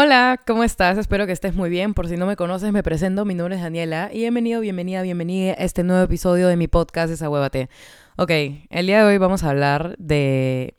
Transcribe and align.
Hola, 0.00 0.38
¿cómo 0.46 0.62
estás? 0.62 0.96
Espero 0.96 1.26
que 1.26 1.32
estés 1.32 1.56
muy 1.56 1.70
bien. 1.70 1.92
Por 1.92 2.06
si 2.06 2.16
no 2.16 2.24
me 2.24 2.36
conoces, 2.36 2.72
me 2.72 2.84
presento. 2.84 3.24
Mi 3.24 3.34
nombre 3.34 3.56
es 3.56 3.62
Daniela 3.62 4.10
y 4.12 4.18
bienvenido, 4.20 4.60
bienvenida, 4.60 5.02
bienvenida 5.02 5.54
a 5.54 5.64
este 5.64 5.82
nuevo 5.82 6.04
episodio 6.04 6.46
de 6.46 6.56
mi 6.56 6.68
podcast 6.68 7.10
Desahuévate. 7.10 7.68
Ok, 8.16 8.30
el 8.30 8.86
día 8.86 9.00
de 9.00 9.04
hoy 9.04 9.18
vamos 9.18 9.42
a 9.42 9.50
hablar 9.50 9.96
de 9.98 10.76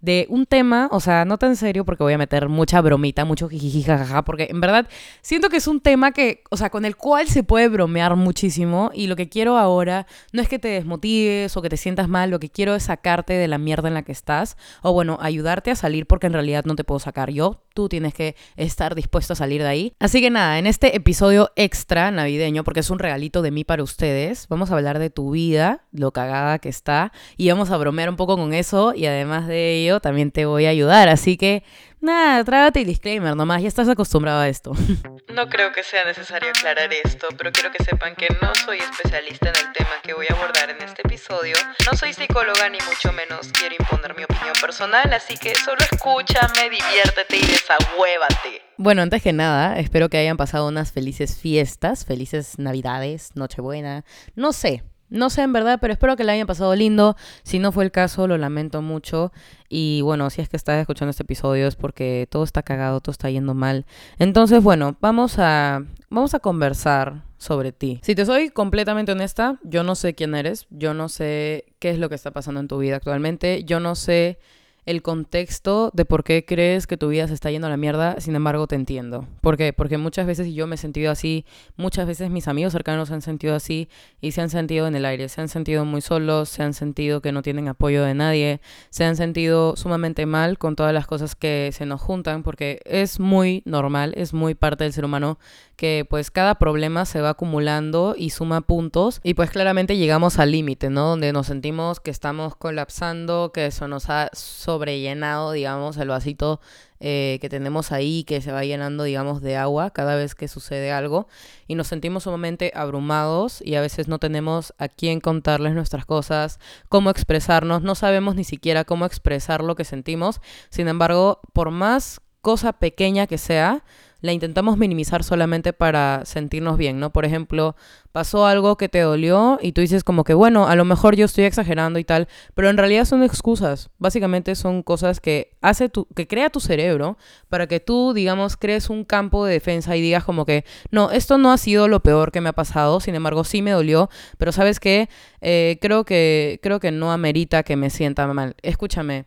de 0.00 0.26
un 0.30 0.46
tema, 0.46 0.88
o 0.90 0.98
sea, 0.98 1.24
no 1.24 1.38
tan 1.38 1.54
serio 1.54 1.84
porque 1.84 2.02
voy 2.02 2.12
a 2.12 2.18
meter 2.18 2.48
mucha 2.48 2.80
bromita, 2.80 3.24
mucho 3.24 3.48
jijiji, 3.48 3.84
jajaja, 3.84 4.24
porque 4.24 4.48
en 4.50 4.60
verdad 4.60 4.88
siento 5.22 5.48
que 5.48 5.56
es 5.56 5.68
un 5.68 5.80
tema 5.80 6.12
que, 6.12 6.42
o 6.50 6.56
sea, 6.56 6.70
con 6.70 6.84
el 6.84 6.96
cual 6.96 7.28
se 7.28 7.44
puede 7.44 7.68
bromear 7.68 8.16
muchísimo 8.16 8.90
y 8.94 9.06
lo 9.06 9.14
que 9.14 9.28
quiero 9.28 9.58
ahora 9.58 10.06
no 10.32 10.42
es 10.42 10.48
que 10.48 10.58
te 10.58 10.68
desmotives 10.68 11.56
o 11.56 11.62
que 11.62 11.68
te 11.68 11.76
sientas 11.76 12.08
mal, 12.08 12.30
lo 12.30 12.40
que 12.40 12.50
quiero 12.50 12.74
es 12.74 12.84
sacarte 12.84 13.32
de 13.34 13.48
la 13.48 13.58
mierda 13.58 13.88
en 13.88 13.94
la 13.94 14.02
que 14.02 14.12
estás 14.12 14.56
o 14.82 14.92
bueno, 14.92 15.18
ayudarte 15.20 15.70
a 15.70 15.76
salir 15.76 16.06
porque 16.06 16.26
en 16.26 16.34
realidad 16.34 16.64
no 16.66 16.74
te 16.74 16.84
puedo 16.84 16.98
sacar 16.98 17.30
yo, 17.30 17.62
tú 17.76 17.88
tienes 17.88 18.14
que 18.14 18.34
estar 18.56 18.96
dispuesto 18.96 19.34
a 19.34 19.36
salir 19.36 19.62
de 19.62 19.68
ahí. 19.68 19.92
Así 20.00 20.20
que 20.20 20.30
nada, 20.30 20.58
en 20.58 20.66
este 20.66 20.96
episodio 20.96 21.52
extra 21.54 22.10
navideño, 22.10 22.64
porque 22.64 22.80
es 22.80 22.90
un 22.90 22.98
regalito 22.98 23.42
de 23.42 23.50
mí 23.52 23.62
para 23.62 23.82
ustedes, 23.82 24.48
vamos 24.48 24.70
a 24.70 24.74
hablar 24.74 24.98
de 24.98 25.10
tu 25.10 25.30
vida, 25.30 25.84
lo 25.92 26.10
cagada 26.10 26.58
que 26.58 26.70
está 26.70 27.12
y 27.36 27.48
vamos 27.50 27.70
a 27.70 27.76
bromear 27.76 28.08
un 28.08 28.16
poco 28.16 28.36
con 28.36 28.54
eso 28.54 28.94
y 28.94 29.04
además 29.04 29.46
de 29.46 29.76
ello 29.76 30.00
también 30.00 30.30
te 30.30 30.46
voy 30.46 30.64
a 30.64 30.70
ayudar. 30.70 31.10
Así 31.10 31.36
que, 31.36 31.62
nada, 32.00 32.44
trágate 32.44 32.80
el 32.80 32.86
disclaimer 32.86 33.34
nomás, 33.36 33.62
ya 33.62 33.68
estás 33.68 33.88
acostumbrado 33.88 34.40
a 34.40 34.48
esto. 34.48 34.72
No 35.36 35.50
creo 35.50 35.70
que 35.70 35.82
sea 35.82 36.06
necesario 36.06 36.48
aclarar 36.48 36.90
esto, 36.94 37.28
pero 37.36 37.52
quiero 37.52 37.70
que 37.70 37.84
sepan 37.84 38.14
que 38.14 38.26
no 38.40 38.54
soy 38.64 38.78
especialista 38.78 39.50
en 39.50 39.56
el 39.66 39.72
tema 39.74 39.90
que 40.02 40.14
voy 40.14 40.24
a 40.30 40.32
abordar 40.32 40.70
en 40.70 40.80
este 40.80 41.02
episodio. 41.04 41.54
No 41.84 41.94
soy 41.94 42.14
psicóloga 42.14 42.70
ni 42.70 42.78
mucho 42.88 43.12
menos 43.12 43.48
quiero 43.52 43.74
imponer 43.78 44.16
mi 44.16 44.24
opinión 44.24 44.54
personal, 44.58 45.12
así 45.12 45.36
que 45.36 45.54
solo 45.54 45.76
escúchame, 45.92 46.70
diviértete 46.70 47.36
y 47.36 47.40
desahuévate. 47.40 48.62
Bueno, 48.78 49.02
antes 49.02 49.22
que 49.22 49.34
nada, 49.34 49.78
espero 49.78 50.08
que 50.08 50.16
hayan 50.16 50.38
pasado 50.38 50.68
unas 50.68 50.90
felices 50.90 51.36
fiestas, 51.38 52.06
felices 52.06 52.58
navidades, 52.58 53.32
Nochebuena, 53.34 54.06
no 54.36 54.54
sé, 54.54 54.84
no 55.08 55.30
sé 55.30 55.42
en 55.42 55.52
verdad, 55.52 55.78
pero 55.80 55.92
espero 55.92 56.16
que 56.16 56.24
le 56.24 56.32
hayan 56.32 56.46
pasado 56.46 56.74
lindo. 56.74 57.16
Si 57.42 57.58
no 57.58 57.72
fue 57.72 57.84
el 57.84 57.90
caso, 57.90 58.26
lo 58.26 58.38
lamento 58.38 58.82
mucho. 58.82 59.32
Y 59.68 60.00
bueno, 60.02 60.30
si 60.30 60.42
es 60.42 60.48
que 60.48 60.56
estás 60.56 60.80
escuchando 60.80 61.10
este 61.10 61.22
episodio 61.22 61.66
es 61.66 61.76
porque 61.76 62.26
todo 62.30 62.44
está 62.44 62.62
cagado, 62.62 63.00
todo 63.00 63.12
está 63.12 63.30
yendo 63.30 63.54
mal. 63.54 63.86
Entonces, 64.18 64.62
bueno, 64.62 64.96
vamos 65.00 65.38
a, 65.38 65.84
vamos 66.10 66.34
a 66.34 66.40
conversar 66.40 67.22
sobre 67.38 67.72
ti. 67.72 68.00
Si 68.02 68.14
te 68.14 68.26
soy 68.26 68.50
completamente 68.50 69.12
honesta, 69.12 69.58
yo 69.62 69.82
no 69.82 69.94
sé 69.94 70.14
quién 70.14 70.34
eres, 70.34 70.66
yo 70.70 70.94
no 70.94 71.08
sé 71.08 71.66
qué 71.78 71.90
es 71.90 71.98
lo 71.98 72.08
que 72.08 72.14
está 72.14 72.30
pasando 72.30 72.60
en 72.60 72.68
tu 72.68 72.78
vida 72.78 72.96
actualmente, 72.96 73.64
yo 73.64 73.80
no 73.80 73.94
sé 73.94 74.38
el 74.86 75.02
contexto 75.02 75.90
de 75.92 76.04
por 76.04 76.22
qué 76.22 76.44
crees 76.44 76.86
que 76.86 76.96
tu 76.96 77.08
vida 77.08 77.26
se 77.26 77.34
está 77.34 77.50
yendo 77.50 77.66
a 77.66 77.70
la 77.70 77.76
mierda, 77.76 78.20
sin 78.20 78.36
embargo 78.36 78.68
te 78.68 78.76
entiendo. 78.76 79.26
¿Por 79.40 79.56
qué? 79.56 79.72
Porque 79.72 79.98
muchas 79.98 80.26
veces 80.26 80.54
yo 80.54 80.68
me 80.68 80.76
he 80.76 80.78
sentido 80.78 81.10
así, 81.10 81.44
muchas 81.76 82.06
veces 82.06 82.30
mis 82.30 82.46
amigos 82.46 82.72
cercanos 82.72 83.08
se 83.08 83.14
han 83.14 83.22
sentido 83.22 83.56
así 83.56 83.88
y 84.20 84.30
se 84.30 84.40
han 84.40 84.48
sentido 84.48 84.86
en 84.86 84.94
el 84.94 85.04
aire, 85.04 85.28
se 85.28 85.40
han 85.40 85.48
sentido 85.48 85.84
muy 85.84 86.00
solos, 86.00 86.48
se 86.48 86.62
han 86.62 86.72
sentido 86.72 87.20
que 87.20 87.32
no 87.32 87.42
tienen 87.42 87.66
apoyo 87.66 88.04
de 88.04 88.14
nadie, 88.14 88.60
se 88.90 89.04
han 89.04 89.16
sentido 89.16 89.74
sumamente 89.76 90.24
mal 90.24 90.56
con 90.56 90.76
todas 90.76 90.94
las 90.94 91.08
cosas 91.08 91.34
que 91.34 91.70
se 91.72 91.84
nos 91.84 92.00
juntan, 92.00 92.44
porque 92.44 92.80
es 92.84 93.18
muy 93.18 93.62
normal, 93.64 94.12
es 94.16 94.32
muy 94.32 94.54
parte 94.54 94.84
del 94.84 94.92
ser 94.92 95.04
humano 95.04 95.38
que 95.74 96.06
pues 96.08 96.30
cada 96.30 96.54
problema 96.54 97.04
se 97.04 97.20
va 97.20 97.30
acumulando 97.30 98.14
y 98.16 98.30
suma 98.30 98.62
puntos 98.62 99.20
y 99.22 99.34
pues 99.34 99.50
claramente 99.50 99.96
llegamos 99.96 100.38
al 100.38 100.52
límite, 100.52 100.90
¿no? 100.90 101.08
Donde 101.08 101.32
nos 101.32 101.48
sentimos 101.48 102.00
que 102.00 102.10
estamos 102.10 102.56
colapsando, 102.56 103.52
que 103.52 103.66
eso 103.66 103.86
nos 103.86 104.08
ha 104.08 104.30
sobrellenado, 104.76 105.52
digamos, 105.52 105.96
el 105.96 106.08
vasito 106.08 106.60
eh, 107.00 107.38
que 107.40 107.48
tenemos 107.48 107.92
ahí, 107.92 108.24
que 108.24 108.40
se 108.40 108.52
va 108.52 108.64
llenando, 108.64 109.04
digamos, 109.04 109.40
de 109.40 109.56
agua 109.56 109.90
cada 109.90 110.16
vez 110.16 110.34
que 110.34 110.48
sucede 110.48 110.92
algo. 110.92 111.28
Y 111.66 111.74
nos 111.74 111.86
sentimos 111.86 112.24
sumamente 112.24 112.72
abrumados 112.74 113.62
y 113.62 113.74
a 113.74 113.80
veces 113.80 114.06
no 114.06 114.18
tenemos 114.18 114.74
a 114.78 114.88
quién 114.88 115.20
contarles 115.20 115.74
nuestras 115.74 116.04
cosas, 116.04 116.60
cómo 116.88 117.10
expresarnos, 117.10 117.82
no 117.82 117.94
sabemos 117.94 118.34
ni 118.34 118.44
siquiera 118.44 118.84
cómo 118.84 119.06
expresar 119.06 119.62
lo 119.62 119.76
que 119.76 119.84
sentimos, 119.84 120.40
sin 120.68 120.88
embargo, 120.88 121.40
por 121.52 121.70
más 121.70 122.20
cosa 122.42 122.74
pequeña 122.74 123.26
que 123.26 123.38
sea, 123.38 123.82
la 124.26 124.32
intentamos 124.32 124.76
minimizar 124.76 125.24
solamente 125.24 125.72
para 125.72 126.24
sentirnos 126.24 126.76
bien, 126.76 127.00
¿no? 127.00 127.12
Por 127.12 127.24
ejemplo, 127.24 127.76
pasó 128.12 128.46
algo 128.46 128.76
que 128.76 128.88
te 128.88 129.00
dolió 129.00 129.58
y 129.62 129.72
tú 129.72 129.80
dices 129.80 130.04
como 130.04 130.24
que, 130.24 130.34
bueno, 130.34 130.66
a 130.68 130.76
lo 130.76 130.84
mejor 130.84 131.16
yo 131.16 131.24
estoy 131.24 131.44
exagerando 131.44 131.98
y 131.98 132.04
tal, 132.04 132.28
pero 132.54 132.68
en 132.68 132.76
realidad 132.76 133.04
son 133.04 133.22
excusas. 133.22 133.90
Básicamente 133.98 134.54
son 134.54 134.82
cosas 134.82 135.20
que 135.20 135.56
hace 135.62 135.88
tu, 135.88 136.06
que 136.14 136.26
crea 136.26 136.50
tu 136.50 136.60
cerebro 136.60 137.16
para 137.48 137.66
que 137.66 137.80
tú, 137.80 138.12
digamos, 138.12 138.56
crees 138.56 138.90
un 138.90 139.04
campo 139.04 139.44
de 139.44 139.52
defensa 139.52 139.96
y 139.96 140.00
digas 140.00 140.24
como 140.24 140.44
que, 140.44 140.64
no, 140.90 141.10
esto 141.10 141.38
no 141.38 141.52
ha 141.52 141.58
sido 141.58 141.88
lo 141.88 142.00
peor 142.00 142.32
que 142.32 142.40
me 142.40 142.48
ha 142.48 142.54
pasado, 142.54 143.00
sin 143.00 143.14
embargo 143.14 143.44
sí 143.44 143.62
me 143.62 143.70
dolió, 143.70 144.10
pero 144.38 144.52
sabes 144.52 144.80
qué, 144.80 145.08
eh, 145.40 145.78
creo 145.80 146.04
que, 146.04 146.58
creo 146.62 146.80
que 146.80 146.90
no 146.90 147.12
amerita 147.12 147.62
que 147.62 147.76
me 147.76 147.90
sienta 147.90 148.26
mal. 148.26 148.56
Escúchame 148.62 149.26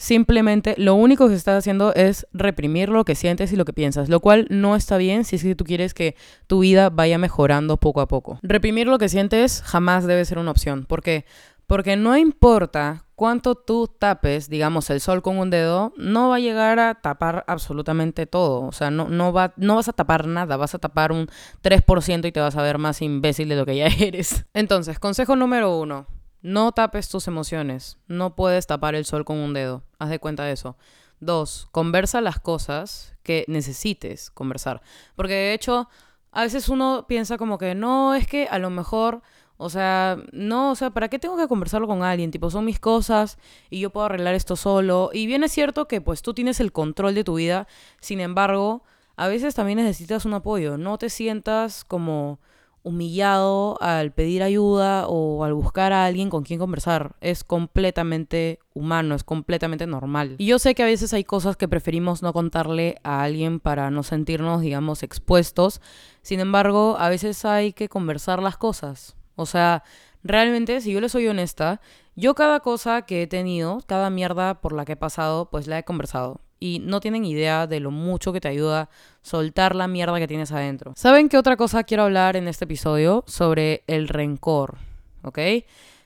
Simplemente 0.00 0.76
lo 0.78 0.94
único 0.94 1.28
que 1.28 1.34
estás 1.34 1.58
haciendo 1.58 1.92
es 1.94 2.26
reprimir 2.32 2.88
lo 2.88 3.04
que 3.04 3.14
sientes 3.14 3.52
y 3.52 3.56
lo 3.56 3.66
que 3.66 3.74
piensas, 3.74 4.08
lo 4.08 4.20
cual 4.20 4.46
no 4.48 4.74
está 4.74 4.96
bien 4.96 5.26
si 5.26 5.36
es 5.36 5.42
que 5.42 5.54
tú 5.54 5.64
quieres 5.64 5.92
que 5.92 6.16
tu 6.46 6.60
vida 6.60 6.88
vaya 6.88 7.18
mejorando 7.18 7.76
poco 7.76 8.00
a 8.00 8.08
poco. 8.08 8.38
Reprimir 8.42 8.86
lo 8.86 8.96
que 8.96 9.10
sientes 9.10 9.60
jamás 9.60 10.06
debe 10.06 10.24
ser 10.24 10.38
una 10.38 10.52
opción. 10.52 10.86
¿Por 10.86 11.02
qué? 11.02 11.26
Porque 11.66 11.96
no 11.96 12.16
importa 12.16 13.04
cuánto 13.14 13.56
tú 13.56 13.88
tapes, 13.88 14.48
digamos, 14.48 14.88
el 14.88 15.02
sol 15.02 15.20
con 15.20 15.36
un 15.36 15.50
dedo, 15.50 15.92
no 15.98 16.30
va 16.30 16.36
a 16.36 16.40
llegar 16.40 16.78
a 16.78 16.94
tapar 16.94 17.44
absolutamente 17.46 18.24
todo. 18.24 18.62
O 18.62 18.72
sea, 18.72 18.90
no, 18.90 19.06
no, 19.10 19.34
va, 19.34 19.52
no 19.58 19.74
vas 19.74 19.90
a 19.90 19.92
tapar 19.92 20.26
nada, 20.26 20.56
vas 20.56 20.74
a 20.74 20.78
tapar 20.78 21.12
un 21.12 21.28
3% 21.62 22.26
y 22.26 22.32
te 22.32 22.40
vas 22.40 22.56
a 22.56 22.62
ver 22.62 22.78
más 22.78 23.02
imbécil 23.02 23.50
de 23.50 23.56
lo 23.56 23.66
que 23.66 23.76
ya 23.76 23.86
eres. 24.00 24.46
Entonces, 24.54 24.98
consejo 24.98 25.36
número 25.36 25.78
uno 25.78 26.06
no 26.42 26.72
tapes 26.72 27.08
tus 27.08 27.28
emociones. 27.28 27.98
No 28.08 28.34
puedes 28.34 28.66
tapar 28.66 28.94
el 28.94 29.04
sol 29.04 29.24
con 29.24 29.36
un 29.38 29.52
dedo. 29.52 29.82
Haz 29.98 30.10
de 30.10 30.18
cuenta 30.18 30.44
de 30.44 30.52
eso. 30.52 30.76
Dos, 31.20 31.68
conversa 31.70 32.20
las 32.20 32.40
cosas 32.40 33.14
que 33.22 33.44
necesites 33.46 34.30
conversar. 34.30 34.80
Porque 35.16 35.34
de 35.34 35.52
hecho, 35.52 35.88
a 36.32 36.42
veces 36.42 36.68
uno 36.68 37.04
piensa 37.08 37.36
como 37.36 37.58
que 37.58 37.74
no, 37.74 38.14
es 38.14 38.26
que 38.26 38.46
a 38.46 38.58
lo 38.58 38.70
mejor, 38.70 39.20
o 39.58 39.68
sea, 39.68 40.16
no, 40.32 40.70
o 40.70 40.74
sea, 40.74 40.90
¿para 40.90 41.08
qué 41.08 41.18
tengo 41.18 41.36
que 41.36 41.46
conversarlo 41.46 41.86
con 41.86 42.02
alguien? 42.02 42.30
Tipo, 42.30 42.50
son 42.50 42.64
mis 42.64 42.80
cosas 42.80 43.38
y 43.68 43.80
yo 43.80 43.90
puedo 43.90 44.06
arreglar 44.06 44.34
esto 44.34 44.56
solo. 44.56 45.10
Y 45.12 45.26
bien 45.26 45.44
es 45.44 45.52
cierto 45.52 45.88
que 45.88 46.00
pues 46.00 46.22
tú 46.22 46.32
tienes 46.32 46.60
el 46.60 46.72
control 46.72 47.14
de 47.14 47.24
tu 47.24 47.34
vida. 47.34 47.66
Sin 48.00 48.20
embargo, 48.20 48.82
a 49.16 49.28
veces 49.28 49.54
también 49.54 49.78
necesitas 49.78 50.24
un 50.24 50.32
apoyo. 50.32 50.78
No 50.78 50.96
te 50.96 51.10
sientas 51.10 51.84
como 51.84 52.40
humillado 52.82 53.80
al 53.82 54.12
pedir 54.12 54.42
ayuda 54.42 55.06
o 55.06 55.44
al 55.44 55.54
buscar 55.54 55.92
a 55.92 56.06
alguien 56.06 56.30
con 56.30 56.42
quien 56.42 56.58
conversar. 56.58 57.16
Es 57.20 57.44
completamente 57.44 58.58
humano, 58.74 59.14
es 59.14 59.24
completamente 59.24 59.86
normal. 59.86 60.36
Y 60.38 60.46
yo 60.46 60.58
sé 60.58 60.74
que 60.74 60.82
a 60.82 60.86
veces 60.86 61.12
hay 61.12 61.24
cosas 61.24 61.56
que 61.56 61.68
preferimos 61.68 62.22
no 62.22 62.32
contarle 62.32 62.96
a 63.02 63.22
alguien 63.22 63.60
para 63.60 63.90
no 63.90 64.02
sentirnos, 64.02 64.62
digamos, 64.62 65.02
expuestos. 65.02 65.80
Sin 66.22 66.40
embargo, 66.40 66.96
a 66.98 67.08
veces 67.08 67.44
hay 67.44 67.72
que 67.72 67.88
conversar 67.88 68.42
las 68.42 68.56
cosas. 68.56 69.16
O 69.36 69.46
sea, 69.46 69.84
realmente, 70.22 70.80
si 70.80 70.92
yo 70.92 71.00
le 71.00 71.08
soy 71.08 71.28
honesta, 71.28 71.80
yo 72.16 72.34
cada 72.34 72.60
cosa 72.60 73.02
que 73.02 73.22
he 73.22 73.26
tenido, 73.26 73.80
cada 73.86 74.10
mierda 74.10 74.60
por 74.60 74.72
la 74.72 74.84
que 74.84 74.92
he 74.92 74.96
pasado, 74.96 75.50
pues 75.50 75.66
la 75.66 75.78
he 75.78 75.84
conversado 75.84 76.40
y 76.60 76.80
no 76.84 77.00
tienen 77.00 77.24
idea 77.24 77.66
de 77.66 77.80
lo 77.80 77.90
mucho 77.90 78.32
que 78.32 78.40
te 78.40 78.48
ayuda 78.48 78.90
soltar 79.22 79.74
la 79.74 79.88
mierda 79.88 80.18
que 80.18 80.28
tienes 80.28 80.52
adentro. 80.52 80.92
¿Saben 80.94 81.28
qué 81.28 81.38
otra 81.38 81.56
cosa 81.56 81.82
quiero 81.84 82.04
hablar 82.04 82.36
en 82.36 82.46
este 82.46 82.66
episodio? 82.66 83.24
Sobre 83.26 83.82
el 83.86 84.06
rencor, 84.06 84.76
¿ok? 85.22 85.38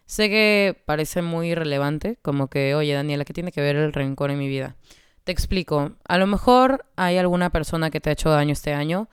Sé 0.07 0.29
que 0.29 0.81
parece 0.87 1.23
muy 1.23 1.51
irrelevante, 1.51 2.19
como 2.23 2.49
que, 2.49 2.75
oye 2.75 2.95
Daniela, 2.95 3.25
¿qué 3.25 3.33
tiene 3.33 3.53
que 3.53 3.61
ver 3.61 3.77
el 3.77 3.93
rencor 3.93 4.31
en 4.31 4.39
mi 4.39 4.49
vida? 4.49 4.77
Te 5.25 5.33
explico, 5.33 5.93
a 6.07 6.19
lo 6.19 6.27
mejor 6.27 6.85
hay 6.97 7.17
alguna 7.17 7.51
persona 7.51 7.91
que 7.91 8.01
te 8.01 8.11
ha 8.11 8.13
hecho 8.13 8.31
daño 8.31 8.53
este 8.53 8.75
año, 8.75 9.09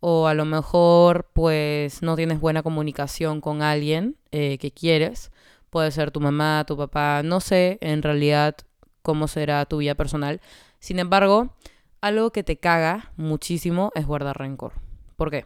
o 0.00 0.28
a 0.28 0.34
lo 0.34 0.44
mejor 0.44 1.28
pues 1.32 2.02
no 2.02 2.16
tienes 2.16 2.40
buena 2.40 2.62
comunicación 2.62 3.40
con 3.40 3.62
alguien 3.62 4.16
eh, 4.30 4.58
que 4.58 4.70
quieres, 4.70 5.32
puede 5.70 5.90
ser 5.90 6.12
tu 6.12 6.20
mamá, 6.20 6.64
tu 6.66 6.76
papá, 6.76 7.22
no 7.24 7.40
sé 7.40 7.78
en 7.80 8.02
realidad 8.02 8.56
cómo 9.02 9.26
será 9.26 9.64
tu 9.66 9.78
vida 9.78 9.94
personal, 9.96 10.40
sin 10.78 10.98
embargo, 10.98 11.54
algo 12.00 12.30
que 12.30 12.42
te 12.42 12.56
caga 12.56 13.12
muchísimo 13.16 13.90
es 13.94 14.06
guardar 14.06 14.38
rencor. 14.38 14.72
¿Por 15.16 15.30
qué? 15.30 15.44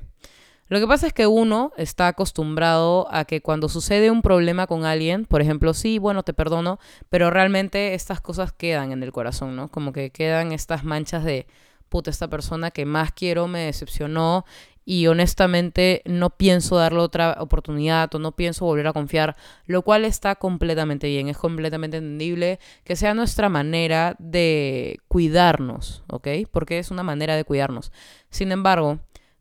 Lo 0.69 0.79
que 0.79 0.87
pasa 0.87 1.09
es 1.09 1.13
que 1.13 1.27
uno 1.27 1.73
está 1.77 2.07
acostumbrado 2.07 3.09
a 3.11 3.25
que 3.25 3.41
cuando 3.41 3.69
sucede 3.69 4.11
un 4.11 4.23
problema 4.23 4.69
con 4.69 4.85
alguien, 4.85 5.27
por 5.27 5.43
ejemplo, 5.43 5.75
sí, 5.75 5.99
bueno, 5.99 6.23
te 6.23 6.33
perdono, 6.33 6.79
pero 7.09 7.29
realmente 7.31 7.95
estas 7.95 8.21
cosas 8.21 8.53
quedan 8.53 8.93
en 8.93 9.03
el 9.03 9.11
corazón, 9.11 9.57
¿no? 9.57 9.69
Como 9.69 9.93
que 9.93 10.11
quedan 10.11 10.53
estas 10.53 10.85
manchas 10.85 11.25
de 11.25 11.49
puta, 11.89 12.09
esta 12.09 12.29
persona 12.29 12.71
que 12.71 12.87
más 12.87 13.11
quiero 13.11 13.49
me 13.49 13.67
decepcionó 13.67 14.45
y 14.85 15.07
honestamente 15.07 16.03
no 16.05 16.31
pienso 16.31 16.77
darle 16.77 17.01
otra 17.01 17.37
oportunidad 17.41 18.15
o 18.15 18.19
no 18.19 18.33
pienso 18.33 18.65
volver 18.65 18.87
a 18.87 18.93
confiar, 18.93 19.37
lo 19.67 19.83
cual 19.83 20.05
está 20.05 20.35
completamente 20.37 21.07
bien, 21.07 21.29
es 21.29 21.37
completamente 21.37 21.99
entendible 21.99 22.59
que 22.85 22.97
sea 22.97 23.15
nuestra 23.15 23.49
manera 23.49 24.17
de 24.19 24.99
cuidarnos, 25.09 26.03
¿ok? 26.09 26.29
Porque 26.51 26.79
es 26.79 26.91
una 26.91 27.03
manera 27.03 27.37
de 27.37 27.45
cuidarnos. 27.45 27.93
Sin 28.31 28.53
embargo, 28.53 29.01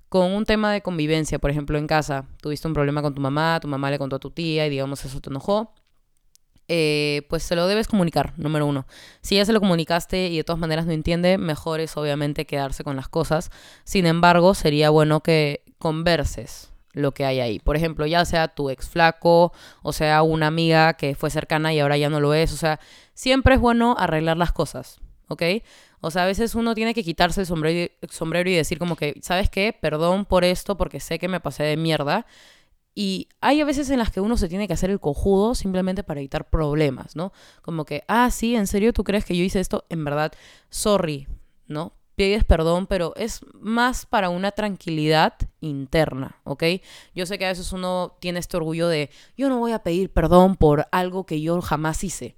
con 0.10 0.32
un 0.32 0.46
tema 0.46 0.74
de 0.74 0.82
convivencia, 0.82 1.40
por 1.40 1.52
ejemplo, 1.52 1.78
en 1.78 1.88
casa, 1.88 2.26
tuviste 2.42 2.68
un 2.68 2.74
problema 2.74 3.02
con 3.02 3.14
tu 3.14 3.22
mamá, 3.22 3.60
tu 3.62 3.68
mamá 3.68 3.92
le 3.92 4.00
contó 4.00 4.18
a 4.18 4.20
tu 4.20 4.32
tía 4.32 4.66
y 4.68 4.70
digamos 4.70 5.06
eso 5.06 5.22
te 5.22 5.30
enojó, 5.30 5.74
eh, 6.70 7.24
pues 7.30 7.44
se 7.44 7.56
lo 7.56 7.68
debes 7.68 7.88
comunicar, 7.88 8.34
número 8.38 8.66
uno. 8.66 8.86
Si 9.22 9.36
ya 9.36 9.46
se 9.46 9.52
lo 9.54 9.60
comunicaste 9.60 10.28
y 10.28 10.38
de 10.38 10.44
todas 10.44 10.60
maneras 10.60 10.86
no 10.86 10.92
entiende, 10.92 11.38
mejor 11.38 11.80
es 11.80 11.98
obviamente 11.98 12.46
quedarse 12.46 12.84
con 12.84 12.96
las 12.96 13.10
cosas. 13.10 13.50
Sin 13.84 14.06
embargo, 14.06 14.54
sería 14.54 14.92
bueno 14.92 15.22
que 15.22 15.64
converses 15.80 16.72
lo 16.94 17.14
que 17.14 17.26
hay 17.26 17.40
ahí. 17.40 17.60
Por 17.60 17.76
ejemplo, 17.76 18.06
ya 18.06 18.24
sea 18.24 18.50
tu 18.50 18.70
ex 18.70 18.88
flaco, 18.88 19.52
o 19.82 19.94
sea 19.94 20.22
una 20.22 20.48
amiga 20.48 20.94
que 20.94 21.16
fue 21.16 21.30
cercana 21.30 21.74
y 21.74 21.80
ahora 21.80 21.98
ya 21.98 22.10
no 22.10 22.20
lo 22.20 22.34
es. 22.36 22.54
O 22.54 22.58
sea, 22.58 22.80
siempre 23.14 23.56
es 23.56 23.60
bueno 23.60 23.96
arreglar 23.98 24.38
las 24.38 24.52
cosas, 24.52 25.00
¿ok? 25.28 25.44
O 26.02 26.12
sea, 26.12 26.24
a 26.24 26.28
veces 26.28 26.56
uno 26.56 26.76
tiene 26.76 26.94
que 26.94 27.04
quitarse 27.04 27.42
el 27.42 27.48
sombrero, 27.48 28.50
y 28.50 28.54
decir 28.54 28.80
como 28.80 28.96
que, 28.96 29.20
¿sabes 29.22 29.50
qué? 29.50 29.76
Perdón 29.80 30.26
por 30.26 30.44
esto 30.44 30.78
porque 30.78 31.00
sé 31.00 31.20
que 31.20 31.28
me 31.28 31.40
pasé 31.40 31.64
de 31.64 31.78
mierda 31.78 32.26
y 33.02 33.30
hay 33.40 33.62
a 33.62 33.66
veces 33.66 33.90
en 33.92 34.00
las 34.00 34.12
que 34.12 34.20
uno 34.20 34.36
se 34.36 34.50
tiene 34.50 34.68
que 34.68 34.74
hacer 34.74 34.90
el 34.90 35.00
cojudo 35.00 35.56
simplemente 35.56 36.04
para 36.04 36.20
evitar 36.20 36.50
problemas, 36.50 37.16
¿no? 37.16 37.32
Como 37.62 37.86
que, 37.86 38.04
ah, 38.10 38.30
sí, 38.30 38.58
¿en 38.58 38.68
serio 38.68 38.92
tú 38.92 39.06
crees 39.06 39.24
que 39.24 39.38
yo 39.38 39.44
hice 39.46 39.62
esto? 39.62 39.86
En 39.88 40.04
verdad, 40.04 40.34
sorry, 40.70 41.26
¿no? 41.66 41.94
Pides 42.16 42.44
perdón, 42.44 42.88
pero 42.88 43.14
es 43.16 43.40
más 43.54 44.06
para 44.06 44.28
una 44.28 44.52
tranquilidad 44.52 45.36
interna, 45.62 46.42
¿ok? 46.44 46.64
Yo 47.16 47.26
sé 47.26 47.38
que 47.38 47.46
a 47.46 47.48
veces 47.48 47.72
uno 47.72 48.18
tiene 48.20 48.40
este 48.40 48.58
orgullo 48.58 48.90
de, 48.90 49.10
yo 49.38 49.48
no 49.48 49.60
voy 49.60 49.72
a 49.72 49.80
pedir 49.80 50.12
perdón 50.12 50.58
por 50.58 50.90
algo 50.92 51.26
que 51.26 51.40
yo 51.40 51.62
jamás 51.62 52.04
hice. 52.04 52.36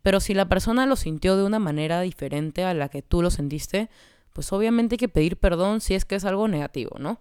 Pero 0.00 0.20
si 0.20 0.32
la 0.32 0.48
persona 0.48 0.86
lo 0.86 0.96
sintió 0.96 1.36
de 1.36 1.44
una 1.44 1.58
manera 1.58 2.00
diferente 2.00 2.64
a 2.64 2.72
la 2.72 2.88
que 2.88 3.02
tú 3.02 3.20
lo 3.20 3.30
sentiste, 3.30 3.90
pues 4.32 4.54
obviamente 4.54 4.94
hay 4.94 4.98
que 5.00 5.10
pedir 5.10 5.36
perdón 5.36 5.82
si 5.82 5.94
es 5.94 6.06
que 6.06 6.14
es 6.14 6.24
algo 6.24 6.48
negativo, 6.48 6.96
¿no? 6.98 7.20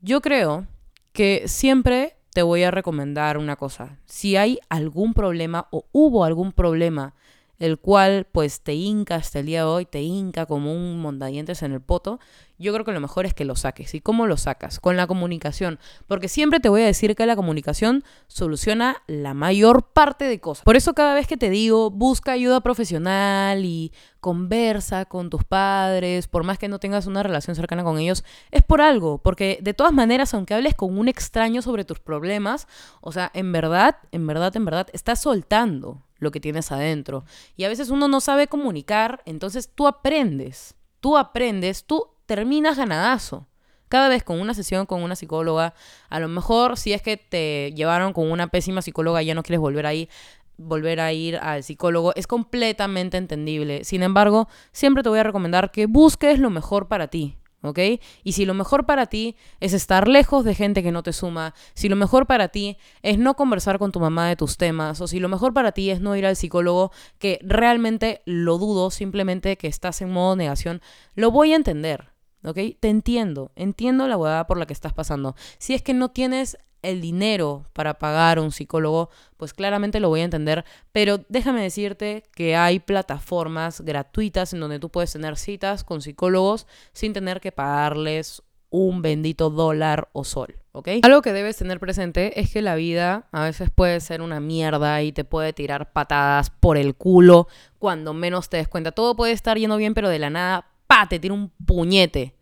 Yo 0.00 0.20
creo 0.20 0.68
que 1.14 1.44
siempre 1.46 2.16
te 2.32 2.42
voy 2.42 2.64
a 2.64 2.72
recomendar 2.72 3.38
una 3.38 3.54
cosa. 3.54 3.98
Si 4.04 4.36
hay 4.36 4.58
algún 4.68 5.14
problema 5.14 5.68
o 5.70 5.86
hubo 5.92 6.24
algún 6.24 6.50
problema 6.50 7.14
el 7.58 7.78
cual 7.78 8.26
pues 8.30 8.60
te 8.60 8.74
hinca 8.74 9.16
hasta 9.16 9.40
el 9.40 9.46
día 9.46 9.60
de 9.60 9.66
hoy, 9.66 9.84
te 9.86 10.02
hinca 10.02 10.46
como 10.46 10.72
un 10.72 11.00
mondadientes 11.00 11.62
en 11.62 11.72
el 11.72 11.80
poto, 11.80 12.18
yo 12.56 12.72
creo 12.72 12.84
que 12.84 12.92
lo 12.92 13.00
mejor 13.00 13.26
es 13.26 13.34
que 13.34 13.44
lo 13.44 13.56
saques. 13.56 13.94
¿Y 13.94 14.00
cómo 14.00 14.26
lo 14.26 14.36
sacas? 14.36 14.78
Con 14.78 14.96
la 14.96 15.06
comunicación. 15.06 15.80
Porque 16.06 16.28
siempre 16.28 16.60
te 16.60 16.68
voy 16.68 16.82
a 16.82 16.86
decir 16.86 17.16
que 17.16 17.26
la 17.26 17.34
comunicación 17.34 18.04
soluciona 18.28 19.02
la 19.06 19.34
mayor 19.34 19.82
parte 19.92 20.26
de 20.26 20.40
cosas. 20.40 20.64
Por 20.64 20.76
eso 20.76 20.94
cada 20.94 21.14
vez 21.14 21.26
que 21.26 21.36
te 21.36 21.50
digo, 21.50 21.90
busca 21.90 22.32
ayuda 22.32 22.60
profesional 22.60 23.64
y 23.64 23.92
conversa 24.20 25.04
con 25.04 25.30
tus 25.30 25.44
padres, 25.44 26.28
por 26.28 26.44
más 26.44 26.58
que 26.58 26.68
no 26.68 26.78
tengas 26.78 27.06
una 27.06 27.22
relación 27.22 27.56
cercana 27.56 27.82
con 27.82 27.98
ellos, 27.98 28.24
es 28.52 28.62
por 28.62 28.80
algo. 28.80 29.18
Porque 29.18 29.58
de 29.60 29.74
todas 29.74 29.92
maneras, 29.92 30.32
aunque 30.32 30.54
hables 30.54 30.74
con 30.74 30.96
un 30.96 31.08
extraño 31.08 31.60
sobre 31.60 31.84
tus 31.84 31.98
problemas, 31.98 32.68
o 33.00 33.10
sea, 33.10 33.30
en 33.34 33.52
verdad, 33.52 33.96
en 34.12 34.26
verdad, 34.26 34.56
en 34.56 34.64
verdad, 34.64 34.86
estás 34.92 35.20
soltando 35.20 36.02
lo 36.24 36.32
que 36.32 36.40
tienes 36.40 36.72
adentro. 36.72 37.24
Y 37.56 37.62
a 37.62 37.68
veces 37.68 37.90
uno 37.90 38.08
no 38.08 38.20
sabe 38.20 38.48
comunicar, 38.48 39.22
entonces 39.26 39.70
tú 39.72 39.86
aprendes, 39.86 40.74
tú 40.98 41.16
aprendes, 41.16 41.84
tú 41.84 42.08
terminas 42.26 42.76
ganadazo. 42.76 43.46
Cada 43.88 44.08
vez 44.08 44.24
con 44.24 44.40
una 44.40 44.54
sesión 44.54 44.86
con 44.86 45.02
una 45.02 45.14
psicóloga, 45.14 45.74
a 46.08 46.18
lo 46.18 46.26
mejor 46.26 46.76
si 46.76 46.92
es 46.92 47.02
que 47.02 47.16
te 47.16 47.72
llevaron 47.76 48.12
con 48.12 48.30
una 48.30 48.48
pésima 48.48 48.82
psicóloga 48.82 49.22
y 49.22 49.26
ya 49.26 49.34
no 49.34 49.44
quieres 49.44 49.60
volver 49.60 49.86
ahí, 49.86 50.08
volver 50.56 51.00
a 51.00 51.12
ir 51.12 51.36
al 51.36 51.62
psicólogo, 51.62 52.12
es 52.16 52.26
completamente 52.26 53.16
entendible. 53.16 53.84
Sin 53.84 54.02
embargo, 54.02 54.48
siempre 54.72 55.02
te 55.02 55.08
voy 55.08 55.18
a 55.18 55.24
recomendar 55.24 55.70
que 55.70 55.86
busques 55.86 56.38
lo 56.38 56.50
mejor 56.50 56.88
para 56.88 57.08
ti. 57.08 57.36
¿Ok? 57.64 57.78
Y 58.22 58.32
si 58.32 58.44
lo 58.44 58.54
mejor 58.54 58.86
para 58.86 59.06
ti 59.06 59.36
es 59.60 59.72
estar 59.72 60.06
lejos 60.06 60.44
de 60.44 60.54
gente 60.54 60.82
que 60.82 60.92
no 60.92 61.02
te 61.02 61.12
suma, 61.12 61.54
si 61.74 61.88
lo 61.88 61.96
mejor 61.96 62.26
para 62.26 62.48
ti 62.48 62.76
es 63.02 63.18
no 63.18 63.34
conversar 63.34 63.78
con 63.78 63.90
tu 63.90 64.00
mamá 64.00 64.28
de 64.28 64.36
tus 64.36 64.56
temas, 64.56 65.00
o 65.00 65.08
si 65.08 65.18
lo 65.18 65.28
mejor 65.28 65.54
para 65.54 65.72
ti 65.72 65.90
es 65.90 66.00
no 66.00 66.14
ir 66.14 66.26
al 66.26 66.36
psicólogo, 66.36 66.92
que 67.18 67.38
realmente 67.42 68.22
lo 68.26 68.58
dudo, 68.58 68.90
simplemente 68.90 69.56
que 69.56 69.66
estás 69.66 70.02
en 70.02 70.10
modo 70.10 70.36
negación, 70.36 70.82
lo 71.14 71.30
voy 71.30 71.52
a 71.52 71.56
entender, 71.56 72.10
¿ok? 72.44 72.58
Te 72.78 72.88
entiendo, 72.88 73.50
entiendo 73.56 74.06
la 74.06 74.16
huevada 74.16 74.46
por 74.46 74.58
la 74.58 74.66
que 74.66 74.74
estás 74.74 74.92
pasando. 74.92 75.34
Si 75.58 75.74
es 75.74 75.82
que 75.82 75.94
no 75.94 76.10
tienes 76.10 76.58
el 76.84 77.00
dinero 77.00 77.66
para 77.72 77.98
pagar 77.98 78.38
un 78.38 78.52
psicólogo, 78.52 79.10
pues 79.36 79.52
claramente 79.52 80.00
lo 80.00 80.08
voy 80.08 80.20
a 80.20 80.24
entender, 80.24 80.64
pero 80.92 81.20
déjame 81.28 81.62
decirte 81.62 82.24
que 82.34 82.56
hay 82.56 82.78
plataformas 82.78 83.80
gratuitas 83.80 84.52
en 84.52 84.60
donde 84.60 84.78
tú 84.78 84.90
puedes 84.90 85.12
tener 85.12 85.36
citas 85.36 85.84
con 85.84 86.02
psicólogos 86.02 86.66
sin 86.92 87.12
tener 87.12 87.40
que 87.40 87.52
pagarles 87.52 88.42
un 88.76 89.02
bendito 89.02 89.50
dólar 89.50 90.08
o 90.12 90.24
sol, 90.24 90.56
¿ok? 90.72 90.88
Algo 91.02 91.22
que 91.22 91.32
debes 91.32 91.56
tener 91.56 91.78
presente 91.78 92.40
es 92.40 92.52
que 92.52 92.60
la 92.60 92.74
vida 92.74 93.28
a 93.30 93.44
veces 93.44 93.70
puede 93.70 94.00
ser 94.00 94.20
una 94.20 94.40
mierda 94.40 95.00
y 95.02 95.12
te 95.12 95.22
puede 95.22 95.52
tirar 95.52 95.92
patadas 95.92 96.50
por 96.50 96.76
el 96.76 96.96
culo 96.96 97.46
cuando 97.78 98.14
menos 98.14 98.48
te 98.48 98.56
des 98.56 98.66
cuenta. 98.66 98.90
Todo 98.90 99.14
puede 99.14 99.30
estar 99.30 99.58
yendo 99.58 99.76
bien, 99.76 99.94
pero 99.94 100.08
de 100.08 100.18
la 100.18 100.28
nada, 100.28 100.66
pa, 100.88 101.08
te 101.08 101.20
tira 101.20 101.34
un 101.34 101.50
puñete. 101.64 102.34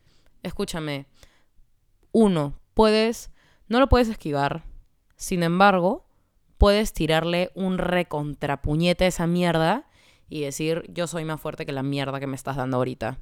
Escúchame. 0.42 1.04
Uno, 2.12 2.58
puedes 2.72 3.30
no 3.68 3.80
lo 3.80 3.88
puedes 3.88 4.08
esquivar. 4.08 4.64
Sin 5.16 5.42
embargo, 5.42 6.04
puedes 6.58 6.92
tirarle 6.92 7.50
un 7.54 7.78
recontrapuñete 7.78 9.04
a 9.04 9.08
esa 9.08 9.26
mierda 9.26 9.88
y 10.28 10.42
decir, 10.42 10.84
yo 10.88 11.06
soy 11.06 11.24
más 11.24 11.40
fuerte 11.40 11.66
que 11.66 11.72
la 11.72 11.82
mierda 11.82 12.20
que 12.20 12.26
me 12.26 12.36
estás 12.36 12.56
dando 12.56 12.76
ahorita. 12.76 13.18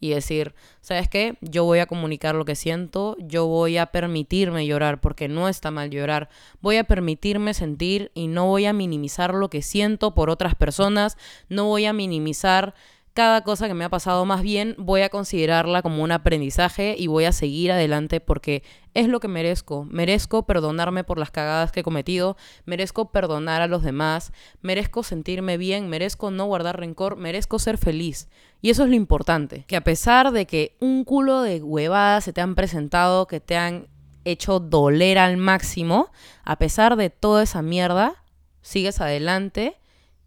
Y 0.00 0.10
decir, 0.10 0.54
¿sabes 0.80 1.08
qué? 1.08 1.36
Yo 1.40 1.64
voy 1.64 1.80
a 1.80 1.86
comunicar 1.86 2.36
lo 2.36 2.44
que 2.44 2.54
siento, 2.54 3.16
yo 3.18 3.46
voy 3.48 3.78
a 3.78 3.86
permitirme 3.86 4.64
llorar, 4.64 5.00
porque 5.00 5.26
no 5.26 5.48
está 5.48 5.72
mal 5.72 5.90
llorar. 5.90 6.28
Voy 6.60 6.76
a 6.76 6.84
permitirme 6.84 7.52
sentir 7.52 8.12
y 8.14 8.28
no 8.28 8.46
voy 8.46 8.66
a 8.66 8.72
minimizar 8.72 9.34
lo 9.34 9.50
que 9.50 9.60
siento 9.60 10.14
por 10.14 10.30
otras 10.30 10.54
personas, 10.54 11.18
no 11.48 11.64
voy 11.64 11.86
a 11.86 11.92
minimizar 11.92 12.74
cada 13.18 13.42
cosa 13.42 13.66
que 13.66 13.74
me 13.74 13.84
ha 13.84 13.88
pasado, 13.88 14.24
más 14.26 14.42
bien 14.42 14.76
voy 14.78 15.00
a 15.00 15.08
considerarla 15.08 15.82
como 15.82 16.04
un 16.04 16.12
aprendizaje 16.12 16.94
y 16.96 17.08
voy 17.08 17.24
a 17.24 17.32
seguir 17.32 17.72
adelante 17.72 18.20
porque 18.20 18.62
es 18.94 19.08
lo 19.08 19.18
que 19.18 19.26
merezco. 19.26 19.84
Merezco 19.90 20.46
perdonarme 20.46 21.02
por 21.02 21.18
las 21.18 21.32
cagadas 21.32 21.72
que 21.72 21.80
he 21.80 21.82
cometido, 21.82 22.36
merezco 22.64 23.10
perdonar 23.10 23.60
a 23.60 23.66
los 23.66 23.82
demás, 23.82 24.32
merezco 24.62 25.02
sentirme 25.02 25.56
bien, 25.56 25.88
merezco 25.88 26.30
no 26.30 26.46
guardar 26.46 26.78
rencor, 26.78 27.16
merezco 27.16 27.58
ser 27.58 27.76
feliz. 27.76 28.28
Y 28.62 28.70
eso 28.70 28.84
es 28.84 28.88
lo 28.88 28.94
importante, 28.94 29.64
que 29.66 29.74
a 29.74 29.82
pesar 29.82 30.30
de 30.30 30.46
que 30.46 30.76
un 30.78 31.02
culo 31.02 31.42
de 31.42 31.60
huevadas 31.60 32.22
se 32.22 32.32
te 32.32 32.40
han 32.40 32.54
presentado, 32.54 33.26
que 33.26 33.40
te 33.40 33.56
han 33.56 33.88
hecho 34.24 34.60
doler 34.60 35.18
al 35.18 35.38
máximo, 35.38 36.12
a 36.44 36.56
pesar 36.56 36.94
de 36.94 37.10
toda 37.10 37.42
esa 37.42 37.62
mierda, 37.62 38.22
sigues 38.62 39.00
adelante 39.00 39.74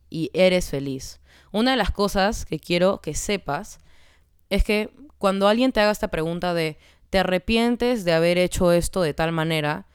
y 0.10 0.30
eres 0.34 0.70
feliz. 0.70 1.21
Una 1.52 1.72
de 1.72 1.78
las 1.78 1.92
cosas 1.92 2.46
que 2.46 2.60
quiero 2.60 3.02
que 3.02 3.14
sepas 3.14 3.80
es 4.50 4.64
que 4.64 4.90
cuando 5.18 5.48
alguien 5.48 5.72
te 5.72 5.80
haga 5.80 5.92
esta 5.92 6.10
pregunta 6.10 6.54
de 6.54 6.78
¿te 7.10 7.20
arrepientes 7.20 8.06
de 8.06 8.14
haber 8.14 8.38
hecho 8.38 8.72
esto 8.72 9.02
de 9.02 9.14
tal 9.14 9.32
manera? 9.32 9.86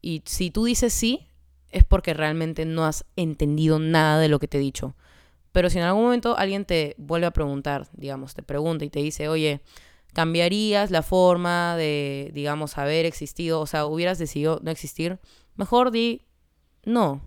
Y 0.00 0.22
si 0.24 0.50
tú 0.50 0.64
dices 0.64 0.92
sí, 0.92 1.28
es 1.70 1.84
porque 1.84 2.14
realmente 2.14 2.64
no 2.64 2.84
has 2.84 3.04
entendido 3.16 3.78
nada 3.78 4.18
de 4.18 4.28
lo 4.28 4.38
que 4.38 4.48
te 4.48 4.58
he 4.58 4.60
dicho. 4.60 4.94
Pero 5.52 5.68
si 5.68 5.78
en 5.78 5.84
algún 5.84 6.04
momento 6.04 6.36
alguien 6.36 6.64
te 6.64 6.94
vuelve 6.98 7.26
a 7.26 7.32
preguntar, 7.32 7.88
digamos, 7.92 8.34
te 8.34 8.42
pregunta 8.42 8.84
y 8.84 8.90
te 8.90 9.00
dice, 9.00 9.28
oye, 9.28 9.60
¿cambiarías 10.14 10.90
la 10.90 11.02
forma 11.02 11.76
de, 11.76 12.30
digamos, 12.32 12.78
haber 12.78 13.04
existido? 13.04 13.60
O 13.60 13.66
sea, 13.66 13.84
hubieras 13.84 14.18
decidido 14.18 14.60
no 14.62 14.70
existir. 14.70 15.18
Mejor 15.56 15.90
di, 15.90 16.22
no, 16.84 17.20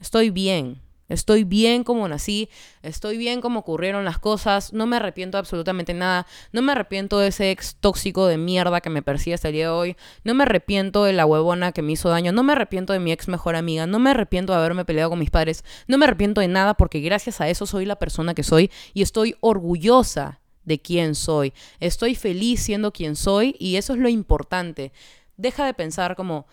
estoy 0.00 0.30
bien, 0.30 0.82
Estoy 1.10 1.42
bien 1.42 1.82
como 1.82 2.06
nací, 2.06 2.48
estoy 2.82 3.18
bien 3.18 3.40
como 3.40 3.60
ocurrieron 3.60 4.04
las 4.04 4.20
cosas, 4.20 4.72
no 4.72 4.86
me 4.86 4.96
arrepiento 4.96 5.38
absolutamente 5.38 5.92
nada, 5.92 6.24
no 6.52 6.62
me 6.62 6.70
arrepiento 6.70 7.18
de 7.18 7.28
ese 7.28 7.50
ex 7.50 7.74
tóxico 7.80 8.28
de 8.28 8.38
mierda 8.38 8.80
que 8.80 8.90
me 8.90 9.02
persigue 9.02 9.34
hasta 9.34 9.48
el 9.48 9.54
día 9.54 9.64
de 9.64 9.70
hoy, 9.70 9.96
no 10.22 10.34
me 10.34 10.44
arrepiento 10.44 11.02
de 11.02 11.12
la 11.12 11.26
huevona 11.26 11.72
que 11.72 11.82
me 11.82 11.92
hizo 11.92 12.08
daño, 12.08 12.30
no 12.30 12.44
me 12.44 12.52
arrepiento 12.52 12.92
de 12.92 13.00
mi 13.00 13.10
ex 13.10 13.26
mejor 13.26 13.56
amiga, 13.56 13.88
no 13.88 13.98
me 13.98 14.10
arrepiento 14.10 14.52
de 14.52 14.60
haberme 14.60 14.84
peleado 14.84 15.10
con 15.10 15.18
mis 15.18 15.30
padres, 15.30 15.64
no 15.88 15.98
me 15.98 16.04
arrepiento 16.04 16.40
de 16.40 16.48
nada 16.48 16.74
porque 16.74 17.00
gracias 17.00 17.40
a 17.40 17.48
eso 17.48 17.66
soy 17.66 17.86
la 17.86 17.96
persona 17.96 18.32
que 18.32 18.44
soy 18.44 18.70
y 18.94 19.02
estoy 19.02 19.34
orgullosa 19.40 20.40
de 20.64 20.80
quién 20.80 21.16
soy, 21.16 21.52
estoy 21.80 22.14
feliz 22.14 22.62
siendo 22.62 22.92
quien 22.92 23.16
soy 23.16 23.56
y 23.58 23.76
eso 23.76 23.94
es 23.94 23.98
lo 23.98 24.08
importante. 24.08 24.92
Deja 25.36 25.66
de 25.66 25.74
pensar 25.74 26.14
como 26.14 26.46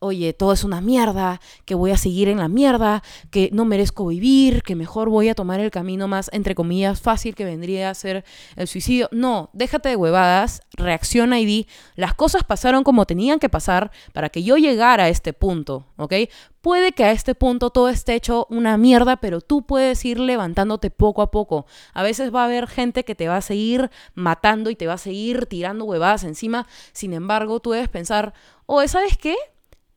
oye, 0.00 0.32
todo 0.32 0.52
es 0.52 0.64
una 0.64 0.80
mierda, 0.80 1.40
que 1.64 1.74
voy 1.74 1.90
a 1.90 1.96
seguir 1.96 2.28
en 2.28 2.38
la 2.38 2.48
mierda, 2.48 3.02
que 3.30 3.50
no 3.52 3.64
merezco 3.64 4.06
vivir, 4.06 4.62
que 4.62 4.76
mejor 4.76 5.08
voy 5.08 5.28
a 5.28 5.34
tomar 5.34 5.60
el 5.60 5.70
camino 5.70 6.08
más, 6.08 6.30
entre 6.32 6.54
comillas, 6.54 7.00
fácil 7.00 7.34
que 7.34 7.44
vendría 7.44 7.90
a 7.90 7.94
ser 7.94 8.24
el 8.56 8.68
suicidio. 8.68 9.08
No, 9.12 9.50
déjate 9.52 9.88
de 9.88 9.96
huevadas, 9.96 10.62
reacciona 10.72 11.40
y 11.40 11.46
di, 11.46 11.66
las 11.94 12.14
cosas 12.14 12.44
pasaron 12.44 12.84
como 12.84 13.06
tenían 13.06 13.38
que 13.38 13.48
pasar 13.48 13.90
para 14.12 14.28
que 14.28 14.42
yo 14.42 14.56
llegara 14.56 15.04
a 15.04 15.08
este 15.08 15.32
punto, 15.32 15.86
¿ok? 15.96 16.14
Puede 16.60 16.92
que 16.92 17.04
a 17.04 17.12
este 17.12 17.36
punto 17.36 17.70
todo 17.70 17.88
esté 17.88 18.14
hecho 18.14 18.46
una 18.50 18.76
mierda, 18.76 19.18
pero 19.18 19.40
tú 19.40 19.64
puedes 19.66 20.04
ir 20.04 20.18
levantándote 20.18 20.90
poco 20.90 21.22
a 21.22 21.30
poco. 21.30 21.66
A 21.94 22.02
veces 22.02 22.34
va 22.34 22.42
a 22.42 22.46
haber 22.46 22.66
gente 22.66 23.04
que 23.04 23.14
te 23.14 23.28
va 23.28 23.36
a 23.36 23.40
seguir 23.40 23.90
matando 24.14 24.70
y 24.70 24.74
te 24.76 24.88
va 24.88 24.94
a 24.94 24.98
seguir 24.98 25.46
tirando 25.46 25.84
huevadas 25.84 26.24
encima. 26.24 26.66
Sin 26.92 27.12
embargo, 27.12 27.60
tú 27.60 27.70
debes 27.70 27.88
pensar, 27.88 28.34
oye, 28.66 28.88
¿sabes 28.88 29.16
qué? 29.16 29.36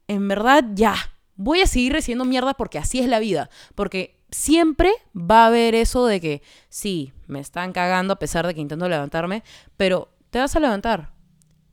En 0.09 0.27
verdad 0.27 0.65
ya, 0.73 0.95
voy 1.35 1.61
a 1.61 1.67
seguir 1.67 1.93
recibiendo 1.93 2.25
mierda 2.25 2.55
porque 2.55 2.79
así 2.79 2.99
es 2.99 3.07
la 3.07 3.19
vida. 3.19 3.49
Porque 3.75 4.19
siempre 4.31 4.91
va 5.15 5.43
a 5.43 5.47
haber 5.47 5.75
eso 5.75 6.07
de 6.07 6.19
que 6.19 6.41
sí, 6.67 7.13
me 7.27 7.39
están 7.39 7.71
cagando 7.73 8.13
a 8.13 8.19
pesar 8.19 8.45
de 8.45 8.55
que 8.55 8.59
intento 8.59 8.89
levantarme, 8.89 9.43
pero 9.77 10.09
te 10.31 10.39
vas 10.39 10.55
a 10.55 10.59
levantar. 10.59 11.11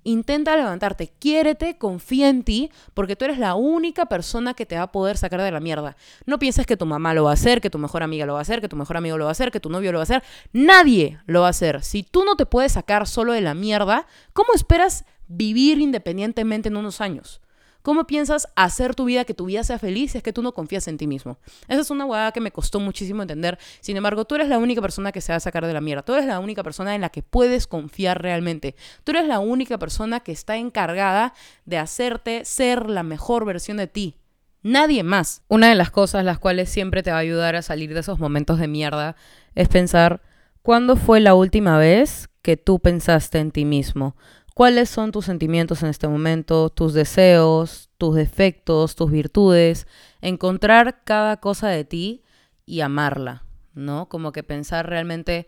Intenta 0.04 0.54
levantarte, 0.54 1.14
quiérete, 1.18 1.78
confía 1.78 2.28
en 2.28 2.44
ti, 2.44 2.70
porque 2.92 3.16
tú 3.16 3.24
eres 3.24 3.38
la 3.38 3.54
única 3.54 4.04
persona 4.04 4.52
que 4.52 4.66
te 4.66 4.76
va 4.76 4.82
a 4.82 4.92
poder 4.92 5.16
sacar 5.16 5.40
de 5.40 5.50
la 5.50 5.58
mierda. 5.58 5.96
No 6.26 6.38
pienses 6.38 6.66
que 6.66 6.76
tu 6.76 6.84
mamá 6.84 7.14
lo 7.14 7.24
va 7.24 7.30
a 7.30 7.34
hacer, 7.34 7.62
que 7.62 7.70
tu 7.70 7.78
mejor 7.78 8.02
amiga 8.02 8.26
lo 8.26 8.34
va 8.34 8.40
a 8.40 8.42
hacer, 8.42 8.60
que 8.60 8.68
tu 8.68 8.76
mejor 8.76 8.98
amigo 8.98 9.16
lo 9.16 9.24
va 9.24 9.30
a 9.30 9.32
hacer, 9.32 9.50
que 9.50 9.60
tu 9.60 9.70
novio 9.70 9.92
lo 9.92 9.98
va 9.98 10.02
a 10.02 10.04
hacer. 10.04 10.22
Nadie 10.52 11.18
lo 11.24 11.40
va 11.40 11.46
a 11.46 11.50
hacer. 11.50 11.82
Si 11.82 12.02
tú 12.02 12.24
no 12.24 12.36
te 12.36 12.44
puedes 12.44 12.72
sacar 12.72 13.08
solo 13.08 13.32
de 13.32 13.40
la 13.40 13.54
mierda, 13.54 14.06
¿cómo 14.34 14.50
esperas 14.54 15.06
vivir 15.26 15.80
independientemente 15.80 16.68
en 16.68 16.76
unos 16.76 17.00
años? 17.00 17.40
¿Cómo 17.86 18.04
piensas 18.04 18.48
hacer 18.56 18.96
tu 18.96 19.04
vida, 19.04 19.24
que 19.24 19.32
tu 19.32 19.44
vida 19.44 19.62
sea 19.62 19.78
feliz 19.78 20.10
si 20.10 20.18
es 20.18 20.24
que 20.24 20.32
tú 20.32 20.42
no 20.42 20.50
confías 20.50 20.88
en 20.88 20.98
ti 20.98 21.06
mismo? 21.06 21.38
Esa 21.68 21.82
es 21.82 21.90
una 21.92 22.04
hueá 22.04 22.32
que 22.32 22.40
me 22.40 22.50
costó 22.50 22.80
muchísimo 22.80 23.22
entender. 23.22 23.60
Sin 23.78 23.96
embargo, 23.96 24.24
tú 24.24 24.34
eres 24.34 24.48
la 24.48 24.58
única 24.58 24.80
persona 24.80 25.12
que 25.12 25.20
se 25.20 25.32
va 25.32 25.36
a 25.36 25.40
sacar 25.40 25.64
de 25.64 25.72
la 25.72 25.80
mierda. 25.80 26.02
Tú 26.02 26.12
eres 26.14 26.26
la 26.26 26.40
única 26.40 26.64
persona 26.64 26.96
en 26.96 27.00
la 27.00 27.10
que 27.10 27.22
puedes 27.22 27.68
confiar 27.68 28.20
realmente. 28.20 28.74
Tú 29.04 29.12
eres 29.12 29.28
la 29.28 29.38
única 29.38 29.78
persona 29.78 30.18
que 30.18 30.32
está 30.32 30.56
encargada 30.56 31.32
de 31.64 31.78
hacerte 31.78 32.44
ser 32.44 32.90
la 32.90 33.04
mejor 33.04 33.44
versión 33.44 33.76
de 33.76 33.86
ti. 33.86 34.16
Nadie 34.64 35.04
más. 35.04 35.42
Una 35.46 35.68
de 35.68 35.76
las 35.76 35.92
cosas 35.92 36.24
las 36.24 36.40
cuales 36.40 36.68
siempre 36.68 37.04
te 37.04 37.12
va 37.12 37.18
a 37.18 37.20
ayudar 37.20 37.54
a 37.54 37.62
salir 37.62 37.94
de 37.94 38.00
esos 38.00 38.18
momentos 38.18 38.58
de 38.58 38.66
mierda 38.66 39.14
es 39.54 39.68
pensar, 39.68 40.22
¿cuándo 40.60 40.96
fue 40.96 41.20
la 41.20 41.34
última 41.34 41.78
vez 41.78 42.28
que 42.42 42.56
tú 42.56 42.80
pensaste 42.80 43.38
en 43.38 43.52
ti 43.52 43.64
mismo? 43.64 44.16
Cuáles 44.56 44.88
son 44.88 45.12
tus 45.12 45.26
sentimientos 45.26 45.82
en 45.82 45.90
este 45.90 46.08
momento, 46.08 46.70
tus 46.70 46.94
deseos, 46.94 47.90
tus 47.98 48.14
defectos, 48.14 48.96
tus 48.96 49.10
virtudes, 49.10 49.86
encontrar 50.22 51.02
cada 51.04 51.36
cosa 51.36 51.68
de 51.68 51.84
ti 51.84 52.22
y 52.64 52.80
amarla, 52.80 53.44
¿no? 53.74 54.08
Como 54.08 54.32
que 54.32 54.42
pensar 54.42 54.88
realmente, 54.88 55.46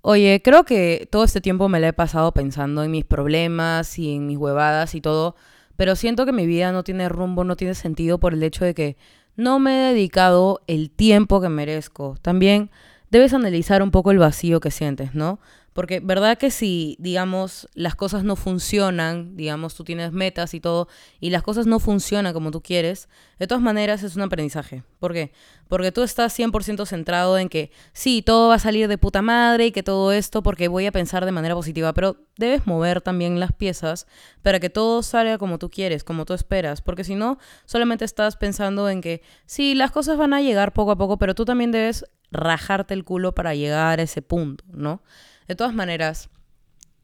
oye, 0.00 0.42
creo 0.42 0.64
que 0.64 1.06
todo 1.08 1.22
este 1.22 1.40
tiempo 1.40 1.68
me 1.68 1.78
la 1.78 1.86
he 1.86 1.92
pasado 1.92 2.32
pensando 2.32 2.82
en 2.82 2.90
mis 2.90 3.04
problemas 3.04 3.96
y 3.96 4.16
en 4.16 4.26
mis 4.26 4.38
huevadas 4.38 4.96
y 4.96 5.00
todo, 5.00 5.36
pero 5.76 5.94
siento 5.94 6.26
que 6.26 6.32
mi 6.32 6.44
vida 6.44 6.72
no 6.72 6.82
tiene 6.82 7.08
rumbo, 7.08 7.44
no 7.44 7.54
tiene 7.54 7.76
sentido 7.76 8.18
por 8.18 8.34
el 8.34 8.42
hecho 8.42 8.64
de 8.64 8.74
que 8.74 8.96
no 9.36 9.60
me 9.60 9.70
he 9.70 9.92
dedicado 9.92 10.62
el 10.66 10.90
tiempo 10.90 11.40
que 11.40 11.48
merezco. 11.48 12.16
También 12.22 12.72
debes 13.10 13.34
analizar 13.34 13.82
un 13.82 13.90
poco 13.90 14.10
el 14.10 14.18
vacío 14.18 14.60
que 14.60 14.70
sientes, 14.70 15.14
¿no? 15.14 15.40
Porque 15.78 16.00
verdad 16.00 16.38
que 16.38 16.50
si, 16.50 16.96
digamos, 16.98 17.68
las 17.72 17.94
cosas 17.94 18.24
no 18.24 18.34
funcionan, 18.34 19.36
digamos, 19.36 19.76
tú 19.76 19.84
tienes 19.84 20.10
metas 20.10 20.52
y 20.52 20.58
todo, 20.58 20.88
y 21.20 21.30
las 21.30 21.44
cosas 21.44 21.68
no 21.68 21.78
funcionan 21.78 22.32
como 22.32 22.50
tú 22.50 22.62
quieres, 22.62 23.08
de 23.38 23.46
todas 23.46 23.62
maneras 23.62 24.02
es 24.02 24.16
un 24.16 24.22
aprendizaje. 24.22 24.82
¿Por 24.98 25.12
qué? 25.12 25.30
Porque 25.68 25.92
tú 25.92 26.02
estás 26.02 26.36
100% 26.36 26.84
centrado 26.84 27.38
en 27.38 27.48
que 27.48 27.70
sí, 27.92 28.22
todo 28.22 28.48
va 28.48 28.56
a 28.56 28.58
salir 28.58 28.88
de 28.88 28.98
puta 28.98 29.22
madre 29.22 29.66
y 29.66 29.70
que 29.70 29.84
todo 29.84 30.10
esto, 30.10 30.42
porque 30.42 30.66
voy 30.66 30.86
a 30.86 30.90
pensar 30.90 31.24
de 31.24 31.30
manera 31.30 31.54
positiva, 31.54 31.92
pero 31.94 32.16
debes 32.36 32.66
mover 32.66 33.00
también 33.00 33.38
las 33.38 33.52
piezas 33.52 34.08
para 34.42 34.58
que 34.58 34.70
todo 34.70 35.04
salga 35.04 35.38
como 35.38 35.58
tú 35.60 35.70
quieres, 35.70 36.02
como 36.02 36.24
tú 36.24 36.34
esperas, 36.34 36.82
porque 36.82 37.04
si 37.04 37.14
no, 37.14 37.38
solamente 37.66 38.04
estás 38.04 38.36
pensando 38.36 38.88
en 38.88 39.00
que 39.00 39.22
sí, 39.46 39.76
las 39.76 39.92
cosas 39.92 40.18
van 40.18 40.34
a 40.34 40.42
llegar 40.42 40.72
poco 40.72 40.90
a 40.90 40.98
poco, 40.98 41.18
pero 41.18 41.36
tú 41.36 41.44
también 41.44 41.70
debes 41.70 42.04
rajarte 42.30 42.94
el 42.94 43.04
culo 43.04 43.34
para 43.34 43.54
llegar 43.54 44.00
a 44.00 44.02
ese 44.02 44.22
punto, 44.22 44.64
¿no? 44.68 45.02
De 45.46 45.54
todas 45.54 45.74
maneras, 45.74 46.28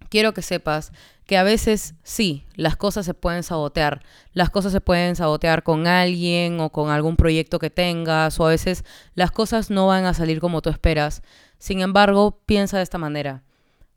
quiero 0.09 0.35
que 0.35 0.43
sepas 0.43 0.93
que 1.27 1.39
a 1.39 1.43
veces 1.43 1.95
sí, 2.03 2.45
las 2.55 2.77
cosas 2.77 3.07
se 3.07 3.15
pueden 3.15 3.43
sabotear. 3.43 4.03
Las 4.33 4.51
cosas 4.51 4.73
se 4.73 4.81
pueden 4.81 5.17
sabotear 5.17 5.63
con 5.63 5.87
alguien 5.87 6.61
o 6.61 6.71
con 6.71 6.91
algún 6.91 7.17
proyecto 7.17 7.59
que 7.59 7.71
tengas 7.71 8.39
o 8.39 8.47
a 8.47 8.51
veces 8.51 8.85
las 9.15 9.31
cosas 9.31 9.71
no 9.71 9.87
van 9.87 10.05
a 10.05 10.15
salir 10.15 10.41
como 10.41 10.61
tú 10.61 10.71
esperas. 10.71 11.23
Sin 11.59 11.81
embargo, 11.81 12.43
piensa 12.45 12.77
de 12.77 12.83
esta 12.83 12.99
manera. 12.99 13.43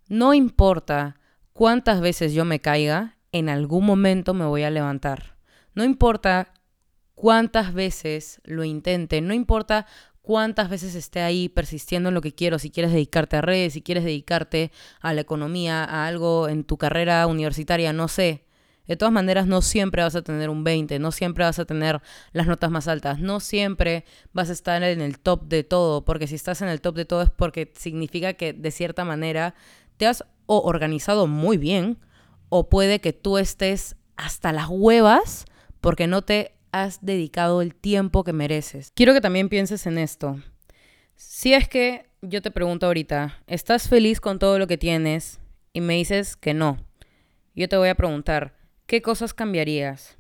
No 0.08 0.34
importa 0.34 1.18
cuántas 1.52 2.00
veces 2.00 2.34
yo 2.34 2.46
me 2.46 2.62
caiga, 2.62 3.18
en 3.34 3.50
algún 3.50 3.86
momento 3.86 4.34
me 4.34 4.46
voy 4.46 4.64
a 4.64 4.70
levantar. 4.70 5.36
No 5.76 5.84
importa 5.84 6.54
cuántas 7.14 7.74
veces 7.74 8.42
lo 8.46 8.64
intente, 8.64 9.20
no 9.22 9.34
importa 9.34 9.86
cuántas 10.28 10.70
veces 10.70 10.94
esté 10.94 11.22
ahí 11.22 11.48
persistiendo 11.48 12.10
en 12.10 12.16
lo 12.16 12.20
que 12.20 12.36
quiero, 12.36 12.60
si 12.60 12.70
quieres 12.70 12.92
dedicarte 12.92 13.38
a 13.38 13.42
redes, 13.42 13.72
si 13.72 13.82
quieres 13.82 14.04
dedicarte 14.04 14.74
a 15.00 15.14
la 15.14 15.22
economía, 15.22 15.86
a 15.86 16.06
algo 16.06 16.50
en 16.50 16.66
tu 16.66 16.78
carrera 16.78 17.26
universitaria, 17.28 17.94
no 17.94 18.10
sé. 18.10 18.44
De 18.88 18.98
todas 18.98 19.14
maneras, 19.14 19.48
no 19.48 19.62
siempre 19.62 20.04
vas 20.04 20.18
a 20.18 20.24
tener 20.24 20.50
un 20.50 20.66
20, 20.66 21.00
no 21.00 21.14
siempre 21.14 21.46
vas 21.46 21.60
a 21.60 21.66
tener 21.66 22.02
las 22.34 22.46
notas 22.46 22.70
más 22.70 22.90
altas, 22.90 23.22
no 23.22 23.40
siempre 23.40 24.04
vas 24.34 24.50
a 24.50 24.52
estar 24.52 24.84
en 24.84 25.00
el 25.00 25.18
top 25.18 25.44
de 25.46 25.64
todo, 25.64 26.04
porque 26.04 26.28
si 26.28 26.36
estás 26.36 26.62
en 26.62 26.68
el 26.68 26.82
top 26.82 26.96
de 26.96 27.06
todo 27.06 27.22
es 27.22 27.30
porque 27.30 27.72
significa 27.78 28.34
que 28.34 28.52
de 28.52 28.72
cierta 28.72 29.06
manera 29.06 29.56
te 29.96 30.08
has 30.08 30.26
o 30.46 30.60
organizado 30.60 31.26
muy 31.28 31.56
bien, 31.56 32.00
o 32.50 32.68
puede 32.68 33.00
que 33.00 33.14
tú 33.14 33.38
estés 33.38 33.96
hasta 34.18 34.52
las 34.52 34.68
huevas 34.68 35.46
porque 35.80 36.08
no 36.08 36.22
te 36.22 36.57
has 36.84 37.06
dedicado 37.06 37.62
el 37.62 37.76
tiempo 37.76 38.24
que 38.24 38.34
mereces. 38.34 38.92
Quiero 38.96 39.14
que 39.14 39.22
también 39.22 39.50
pienses 39.50 39.86
en 39.86 39.98
esto. 39.98 40.42
Si 41.16 41.54
es 41.54 41.68
que 41.68 42.10
yo 42.22 42.42
te 42.42 42.52
pregunto 42.52 42.86
ahorita, 42.86 43.38
¿estás 43.48 43.90
feliz 43.90 44.20
con 44.20 44.40
todo 44.40 44.60
lo 44.60 44.68
que 44.68 44.78
tienes? 44.78 45.40
Y 45.74 45.82
me 45.82 45.96
dices 45.96 46.36
que 46.36 46.54
no. 46.54 46.78
Yo 47.56 47.68
te 47.70 47.78
voy 47.78 47.90
a 47.90 47.96
preguntar, 47.96 48.58
¿qué 48.86 49.02
cosas 49.02 49.34
cambiarías? 49.34 50.18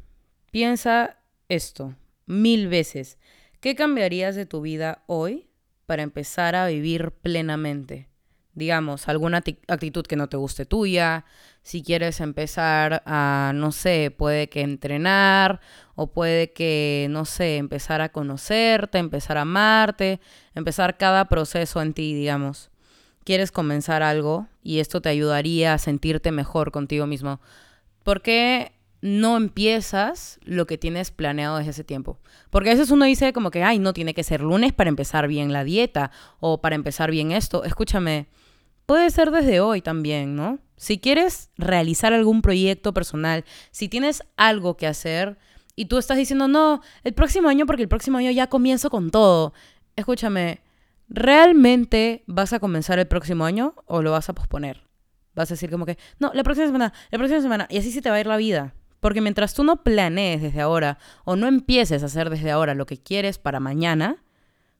Piensa 0.51 1.17
esto 1.49 1.95
mil 2.25 2.67
veces. 2.67 3.17
¿Qué 3.59 3.75
cambiarías 3.75 4.35
de 4.35 4.45
tu 4.45 4.61
vida 4.61 5.03
hoy 5.07 5.47
para 5.85 6.03
empezar 6.03 6.55
a 6.55 6.67
vivir 6.67 7.11
plenamente? 7.11 8.09
digamos, 8.57 9.07
alguna 9.07 9.43
actitud 9.67 10.03
que 10.07 10.15
no 10.15 10.29
te 10.29 10.35
guste 10.35 10.65
tuya, 10.65 11.25
si 11.67 11.83
quieres 11.83 12.21
empezar 12.21 13.03
a, 13.05 13.51
no 13.53 13.73
sé, 13.73 14.09
puede 14.09 14.47
que 14.47 14.61
entrenar 14.61 15.59
o 15.95 16.07
puede 16.07 16.53
que, 16.53 17.07
no 17.09 17.25
sé, 17.25 17.57
empezar 17.57 17.99
a 17.99 18.07
conocerte, 18.07 18.99
empezar 18.99 19.37
a 19.37 19.41
amarte, 19.41 20.21
empezar 20.55 20.95
cada 20.95 21.25
proceso 21.27 21.81
en 21.81 21.93
ti, 21.93 22.13
digamos. 22.13 22.71
Quieres 23.25 23.51
comenzar 23.51 24.01
algo 24.01 24.47
y 24.63 24.79
esto 24.79 25.01
te 25.01 25.09
ayudaría 25.09 25.73
a 25.73 25.77
sentirte 25.77 26.31
mejor 26.31 26.71
contigo 26.71 27.05
mismo. 27.05 27.41
¿Por 28.03 28.21
qué 28.21 28.71
no 29.01 29.35
empiezas 29.35 30.39
lo 30.45 30.67
que 30.67 30.77
tienes 30.77 31.11
planeado 31.11 31.57
desde 31.57 31.71
ese 31.71 31.83
tiempo. 31.83 32.17
Porque 32.49 32.69
a 32.69 32.73
veces 32.73 32.91
uno 32.91 33.03
dice 33.03 33.33
como 33.33 33.51
que, 33.51 33.63
ay, 33.63 33.77
no 33.77 33.91
tiene 33.91 34.13
que 34.13 34.23
ser 34.23 34.39
lunes 34.39 34.71
para 34.71 34.89
empezar 34.89 35.27
bien 35.27 35.51
la 35.51 35.65
dieta 35.65 36.11
o 36.39 36.61
para 36.61 36.75
empezar 36.75 37.11
bien 37.11 37.31
esto. 37.33 37.65
Escúchame, 37.65 38.27
Puede 38.87 39.11
ser 39.11 39.31
desde 39.31 39.59
hoy 39.59 39.81
también, 39.81 40.37
¿no? 40.37 40.59
Si 40.77 40.97
quieres 40.97 41.49
realizar 41.57 42.13
algún 42.13 42.41
proyecto 42.41 42.93
personal, 42.93 43.43
si 43.69 43.89
tienes 43.89 44.23
algo 44.37 44.77
que 44.77 44.87
hacer 44.87 45.37
y 45.75 45.87
tú 45.87 45.97
estás 45.97 46.17
diciendo, 46.17 46.47
no, 46.47 46.81
el 47.03 47.13
próximo 47.13 47.49
año 47.49 47.65
porque 47.65 47.81
el 47.81 47.89
próximo 47.89 48.17
año 48.17 48.31
ya 48.31 48.47
comienzo 48.47 48.89
con 48.89 49.11
todo. 49.11 49.53
Escúchame, 49.97 50.61
¿realmente 51.09 52.23
vas 52.27 52.53
a 52.53 52.61
comenzar 52.61 52.97
el 52.97 53.07
próximo 53.07 53.43
año 53.43 53.75
o 53.87 54.01
lo 54.01 54.11
vas 54.11 54.29
a 54.29 54.33
posponer? 54.33 54.87
Vas 55.35 55.51
a 55.51 55.55
decir 55.55 55.69
como 55.69 55.85
que, 55.85 55.97
no, 56.17 56.31
la 56.33 56.43
próxima 56.43 56.67
semana, 56.67 56.93
la 57.11 57.17
próxima 57.17 57.41
semana, 57.41 57.67
y 57.69 57.79
así 57.79 57.91
se 57.91 58.01
te 58.01 58.09
va 58.09 58.15
a 58.15 58.21
ir 58.21 58.27
la 58.27 58.37
vida. 58.37 58.73
Porque 59.01 59.19
mientras 59.19 59.53
tú 59.53 59.65
no 59.65 59.83
planees 59.83 60.41
desde 60.41 60.61
ahora 60.61 60.97
o 61.25 61.35
no 61.35 61.47
empieces 61.47 62.03
a 62.03 62.05
hacer 62.05 62.29
desde 62.29 62.51
ahora 62.51 62.73
lo 62.73 62.85
que 62.85 62.97
quieres 62.97 63.37
para 63.37 63.59
mañana, 63.59 64.23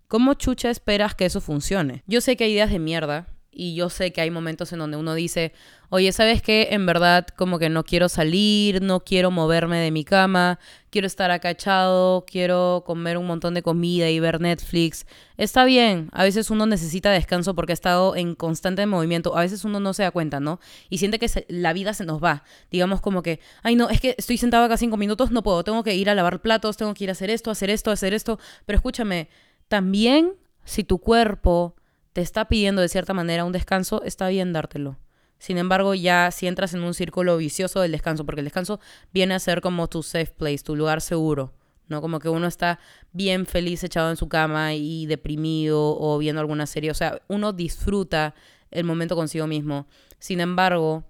¿cómo 0.08 0.34
chucha 0.36 0.70
esperas 0.70 1.14
que 1.14 1.26
eso 1.26 1.42
funcione? 1.42 2.04
Yo 2.08 2.22
sé 2.22 2.38
que 2.38 2.46
hay 2.46 2.54
ideas 2.54 2.72
de 2.72 2.80
mierda 2.80 3.28
y 3.58 3.74
yo 3.74 3.90
sé 3.90 4.14
que 4.14 4.22
hay 4.22 4.30
momentos 4.30 4.72
en 4.72 4.78
donde 4.78 4.98
uno 4.98 5.16
dice, 5.16 5.52
oye, 5.90 6.12
¿sabes 6.12 6.44
qué? 6.44 6.68
En 6.72 6.86
verdad 6.86 7.26
como 7.36 7.58
que 7.58 7.70
no 7.70 7.84
quiero 7.84 8.08
salir, 8.08 8.84
no 8.84 9.00
quiero 9.00 9.32
moverme 9.32 9.80
de 9.80 9.90
mi 9.90 10.04
cama, 10.06 10.60
quiero 10.92 11.08
estar 11.08 11.32
acachado, 11.32 12.24
quiero 12.30 12.84
comer 12.86 13.18
un 13.18 13.26
montón 13.26 13.56
de 13.56 13.64
comida 13.64 14.12
y 14.12 14.20
ver 14.20 14.40
Netflix. 14.40 15.08
Está 15.38 15.66
bien, 15.66 16.10
a 16.12 16.24
veces 16.24 16.52
uno 16.52 16.68
necesita 16.68 17.10
descanso 17.10 17.56
porque 17.56 17.72
ha 17.72 17.74
estado 17.74 18.16
en 18.16 18.36
constante 18.36 18.86
movimiento, 18.86 19.36
a 19.36 19.42
veces 19.42 19.66
uno 19.66 19.80
no 19.80 19.92
se 19.96 20.04
da 20.04 20.12
cuenta, 20.12 20.40
¿no? 20.40 20.60
Y 20.90 21.00
siente 21.00 21.18
que 21.18 21.28
la 21.48 21.74
vida 21.74 21.96
se 21.96 22.06
nos 22.06 22.24
va. 22.24 22.44
Digamos 22.70 23.02
como 23.02 23.24
que, 23.24 23.40
ay 23.64 23.76
no, 23.76 23.90
es 23.90 24.00
que 24.00 24.14
estoy 24.20 24.38
sentado 24.38 24.66
acá 24.66 24.78
cinco 24.78 24.98
minutos, 24.98 25.32
no 25.32 25.42
puedo, 25.42 25.64
tengo 25.64 25.84
que 25.84 25.96
ir 25.96 26.12
a 26.12 26.16
lavar 26.16 26.44
platos, 26.44 26.78
tengo 26.78 26.94
que 26.94 27.06
ir 27.06 27.10
a 27.10 27.14
hacer 27.14 27.32
esto, 27.32 27.50
hacer 27.50 27.72
esto, 27.72 27.90
hacer 27.90 28.14
esto. 28.14 28.38
Pero 28.68 28.78
escúchame, 28.78 29.30
también 29.68 30.34
si 30.64 30.84
tu 30.84 31.00
cuerpo 31.00 31.77
te 32.18 32.24
está 32.24 32.46
pidiendo 32.46 32.82
de 32.82 32.90
cierta 32.90 33.14
manera 33.14 33.46
un 33.46 33.52
descanso, 33.52 34.02
está 34.02 34.28
bien 34.30 34.52
dártelo. 34.52 34.98
Sin 35.38 35.60
embargo, 35.60 35.94
ya 35.94 36.32
si 36.32 36.48
entras 36.48 36.74
en 36.74 36.82
un 36.82 36.96
círculo 36.96 37.38
vicioso 37.38 37.80
del 37.80 37.92
descanso, 37.92 38.26
porque 38.26 38.42
el 38.42 38.46
descanso 38.46 38.80
viene 39.14 39.36
a 39.36 39.40
ser 39.40 39.62
como 39.62 39.88
tu 39.88 40.02
safe 40.02 40.34
place, 40.36 40.64
tu 40.64 40.76
lugar 40.76 41.02
seguro, 41.02 41.54
¿no? 41.88 42.02
Como 42.02 42.18
que 42.18 42.28
uno 42.28 42.48
está 42.48 42.80
bien 43.12 43.46
feliz 43.46 43.84
echado 43.84 44.10
en 44.10 44.18
su 44.18 44.30
cama 44.30 44.74
y 44.74 45.06
deprimido 45.06 45.96
o 45.96 46.18
viendo 46.18 46.42
alguna 46.42 46.66
serie, 46.66 46.90
o 46.90 46.96
sea, 46.96 47.22
uno 47.28 47.54
disfruta 47.54 48.34
el 48.72 48.84
momento 48.84 49.16
consigo 49.16 49.46
mismo. 49.46 49.86
Sin 50.18 50.40
embargo, 50.40 51.04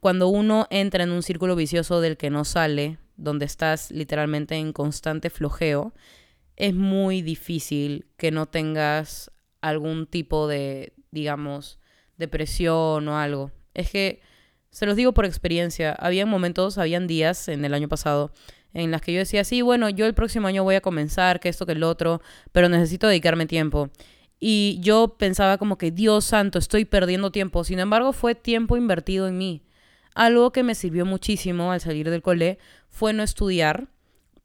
cuando 0.00 0.28
uno 0.28 0.68
entra 0.70 1.04
en 1.04 1.10
un 1.10 1.22
círculo 1.22 1.54
vicioso 1.54 2.00
del 2.00 2.16
que 2.16 2.30
no 2.30 2.46
sale, 2.46 2.96
donde 3.18 3.44
estás 3.44 3.90
literalmente 3.90 4.54
en 4.54 4.72
constante 4.72 5.28
flojeo, 5.28 5.92
es 6.56 6.74
muy 6.74 7.20
difícil 7.20 8.06
que 8.16 8.30
no 8.30 8.46
tengas 8.46 9.30
algún 9.60 10.06
tipo 10.06 10.48
de, 10.48 10.92
digamos, 11.10 11.78
depresión 12.16 13.08
o 13.08 13.18
algo. 13.18 13.52
Es 13.74 13.90
que, 13.90 14.20
se 14.70 14.86
los 14.86 14.96
digo 14.96 15.14
por 15.14 15.24
experiencia, 15.24 15.92
había 15.92 16.26
momentos, 16.26 16.76
habían 16.78 17.06
días 17.06 17.48
en 17.48 17.64
el 17.64 17.72
año 17.72 17.88
pasado 17.88 18.32
en 18.74 18.90
las 18.90 19.00
que 19.00 19.12
yo 19.12 19.20
decía, 19.20 19.42
sí, 19.44 19.62
bueno, 19.62 19.88
yo 19.88 20.04
el 20.04 20.12
próximo 20.12 20.48
año 20.48 20.62
voy 20.62 20.74
a 20.74 20.82
comenzar, 20.82 21.40
que 21.40 21.48
esto, 21.48 21.64
que 21.64 21.72
el 21.72 21.82
otro, 21.82 22.20
pero 22.52 22.68
necesito 22.68 23.06
dedicarme 23.06 23.46
tiempo. 23.46 23.88
Y 24.38 24.78
yo 24.82 25.16
pensaba 25.18 25.56
como 25.56 25.78
que, 25.78 25.90
Dios 25.90 26.26
santo, 26.26 26.58
estoy 26.58 26.84
perdiendo 26.84 27.32
tiempo. 27.32 27.64
Sin 27.64 27.78
embargo, 27.78 28.12
fue 28.12 28.34
tiempo 28.34 28.76
invertido 28.76 29.28
en 29.28 29.38
mí. 29.38 29.62
Algo 30.14 30.52
que 30.52 30.62
me 30.62 30.74
sirvió 30.74 31.06
muchísimo 31.06 31.72
al 31.72 31.80
salir 31.80 32.10
del 32.10 32.20
cole 32.20 32.58
fue 32.88 33.14
no 33.14 33.22
estudiar 33.22 33.88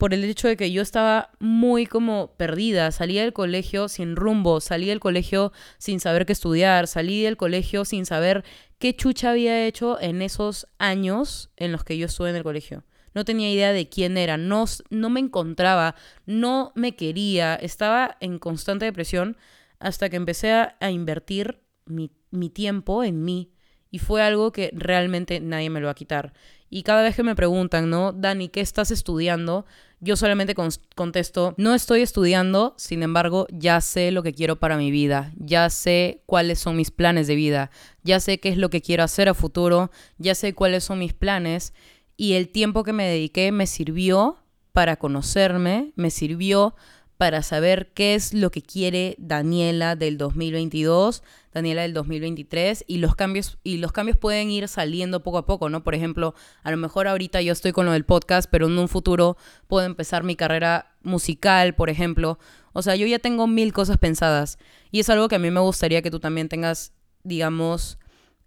por 0.01 0.15
el 0.15 0.23
hecho 0.23 0.47
de 0.47 0.57
que 0.57 0.71
yo 0.71 0.81
estaba 0.81 1.29
muy 1.37 1.85
como 1.85 2.33
perdida, 2.35 2.91
salía 2.91 3.21
del 3.21 3.33
colegio 3.33 3.87
sin 3.87 4.15
rumbo, 4.15 4.59
salí 4.59 4.87
del 4.87 4.99
colegio 4.99 5.53
sin 5.77 5.99
saber 5.99 6.25
qué 6.25 6.33
estudiar, 6.33 6.87
salí 6.87 7.21
del 7.21 7.37
colegio 7.37 7.85
sin 7.85 8.07
saber 8.07 8.43
qué 8.79 8.95
chucha 8.95 9.29
había 9.29 9.63
hecho 9.67 10.01
en 10.01 10.23
esos 10.23 10.65
años 10.79 11.51
en 11.55 11.71
los 11.71 11.83
que 11.83 11.99
yo 11.99 12.07
estuve 12.07 12.31
en 12.31 12.35
el 12.35 12.41
colegio. 12.41 12.83
No 13.13 13.25
tenía 13.25 13.53
idea 13.53 13.73
de 13.73 13.89
quién 13.89 14.17
era, 14.17 14.37
no, 14.37 14.65
no 14.89 15.11
me 15.11 15.19
encontraba, 15.19 15.93
no 16.25 16.71
me 16.73 16.95
quería, 16.95 17.53
estaba 17.53 18.17
en 18.21 18.39
constante 18.39 18.85
depresión 18.85 19.37
hasta 19.77 20.09
que 20.09 20.15
empecé 20.15 20.51
a, 20.51 20.77
a 20.79 20.89
invertir 20.89 21.61
mi, 21.85 22.09
mi 22.31 22.49
tiempo 22.49 23.03
en 23.03 23.23
mí. 23.23 23.53
Y 23.91 23.99
fue 23.99 24.23
algo 24.23 24.51
que 24.51 24.71
realmente 24.73 25.41
nadie 25.41 25.69
me 25.69 25.79
lo 25.79 25.85
va 25.85 25.91
a 25.91 25.95
quitar. 25.95 26.33
Y 26.73 26.83
cada 26.83 27.03
vez 27.03 27.17
que 27.17 27.23
me 27.23 27.35
preguntan, 27.35 27.89
¿no? 27.89 28.13
Dani, 28.13 28.47
¿qué 28.47 28.61
estás 28.61 28.91
estudiando? 28.91 29.65
Yo 29.99 30.15
solamente 30.15 30.55
contesto, 30.95 31.53
no 31.57 31.75
estoy 31.75 32.01
estudiando, 32.01 32.73
sin 32.77 33.03
embargo, 33.03 33.45
ya 33.51 33.81
sé 33.81 34.09
lo 34.11 34.23
que 34.23 34.33
quiero 34.33 34.55
para 34.55 34.77
mi 34.77 34.89
vida, 34.89 35.33
ya 35.35 35.69
sé 35.69 36.23
cuáles 36.25 36.59
son 36.59 36.77
mis 36.77 36.89
planes 36.89 37.27
de 37.27 37.35
vida, 37.35 37.71
ya 38.03 38.21
sé 38.21 38.39
qué 38.39 38.47
es 38.47 38.57
lo 38.57 38.69
que 38.69 38.81
quiero 38.81 39.03
hacer 39.03 39.27
a 39.27 39.33
futuro, 39.33 39.91
ya 40.17 40.33
sé 40.33 40.53
cuáles 40.53 40.85
son 40.85 40.99
mis 40.99 41.13
planes 41.13 41.73
y 42.15 42.33
el 42.33 42.47
tiempo 42.47 42.83
que 42.83 42.93
me 42.93 43.05
dediqué 43.05 43.51
me 43.51 43.67
sirvió 43.67 44.37
para 44.71 44.95
conocerme, 44.95 45.91
me 45.97 46.09
sirvió 46.09 46.73
para 47.21 47.43
saber 47.43 47.91
qué 47.93 48.15
es 48.15 48.33
lo 48.33 48.49
que 48.49 48.63
quiere 48.63 49.15
Daniela 49.19 49.95
del 49.95 50.17
2022, 50.17 51.21
Daniela 51.53 51.83
del 51.83 51.93
2023 51.93 52.83
y 52.87 52.97
los 52.97 53.13
cambios 53.13 53.59
y 53.61 53.77
los 53.77 53.91
cambios 53.91 54.17
pueden 54.17 54.49
ir 54.49 54.67
saliendo 54.67 55.21
poco 55.21 55.37
a 55.37 55.45
poco, 55.45 55.69
¿no? 55.69 55.83
Por 55.83 55.93
ejemplo, 55.93 56.33
a 56.63 56.71
lo 56.71 56.77
mejor 56.77 57.07
ahorita 57.07 57.39
yo 57.43 57.53
estoy 57.53 57.73
con 57.73 57.85
lo 57.85 57.91
del 57.91 58.05
podcast, 58.05 58.49
pero 58.49 58.65
en 58.65 58.75
un 58.75 58.87
futuro 58.87 59.37
puedo 59.67 59.85
empezar 59.85 60.23
mi 60.23 60.35
carrera 60.35 60.95
musical, 61.03 61.75
por 61.75 61.91
ejemplo. 61.91 62.39
O 62.73 62.81
sea, 62.81 62.95
yo 62.95 63.05
ya 63.05 63.19
tengo 63.19 63.45
mil 63.45 63.71
cosas 63.71 63.99
pensadas 63.99 64.57
y 64.89 64.99
es 64.99 65.07
algo 65.11 65.27
que 65.27 65.35
a 65.35 65.39
mí 65.39 65.51
me 65.51 65.59
gustaría 65.59 66.01
que 66.01 66.09
tú 66.09 66.19
también 66.19 66.49
tengas, 66.49 66.91
digamos, 67.21 67.99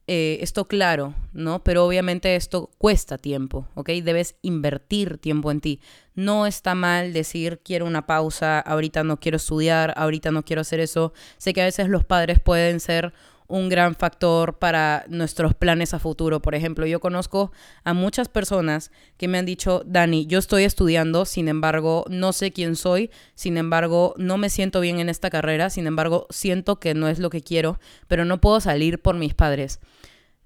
eh, 0.07 0.39
esto 0.43 0.67
claro, 0.67 1.15
¿no? 1.33 1.65
Pero 1.65 1.87
obviamente 1.87 2.37
esto 2.37 2.71
cuesta 2.77 3.17
tiempo, 3.17 3.69
¿ok? 3.75 3.89
Debes 4.03 4.37
invertir 4.43 5.17
tiempo 5.17 5.51
en 5.51 5.61
ti. 5.63 5.81
No 6.15 6.47
está 6.47 6.75
mal 6.75 7.15
decir 7.15 7.61
quiero 7.65 7.87
una 7.87 8.07
pausa, 8.07 8.61
ahorita 8.61 9.03
no 9.03 9.19
quiero 9.19 9.37
estudiar, 9.37 9.95
ahorita 9.97 10.31
no 10.31 10.43
quiero 10.43 10.61
hacer 10.61 10.81
eso. 10.81 11.15
Sé 11.39 11.55
que 11.55 11.63
a 11.63 11.65
veces 11.65 11.89
los 11.89 12.05
padres 12.05 12.39
pueden 12.39 12.81
ser 12.81 13.15
un 13.47 13.69
gran 13.69 13.95
factor 13.95 14.59
para 14.59 15.05
nuestros 15.09 15.55
planes 15.55 15.95
a 15.95 15.99
futuro. 15.99 16.41
Por 16.41 16.55
ejemplo, 16.55 16.87
yo 16.87 17.01
conozco 17.01 17.53
a 17.85 17.93
muchas 17.93 18.29
personas 18.29 18.91
que 19.17 19.29
me 19.29 19.39
han 19.39 19.47
dicho, 19.47 19.83
Dani, 19.87 20.27
yo 20.27 20.39
estoy 20.39 20.65
estudiando, 20.65 21.25
sin 21.25 21.49
embargo, 21.49 22.05
no 22.09 22.33
sé 22.33 22.53
quién 22.53 22.77
soy, 22.77 23.11
sin 23.35 23.57
embargo, 23.57 24.15
no 24.17 24.39
me 24.39 24.49
siento 24.49 24.81
bien 24.81 24.99
en 24.99 25.09
esta 25.09 25.31
carrera, 25.31 25.71
sin 25.71 25.87
embargo, 25.87 26.27
siento 26.31 26.81
que 26.81 26.95
no 26.95 27.09
es 27.09 27.19
lo 27.19 27.31
que 27.31 27.43
quiero, 27.43 27.79
pero 28.09 28.25
no 28.25 28.41
puedo 28.41 28.61
salir 28.61 29.01
por 29.01 29.17
mis 29.17 29.35
padres. 29.35 29.81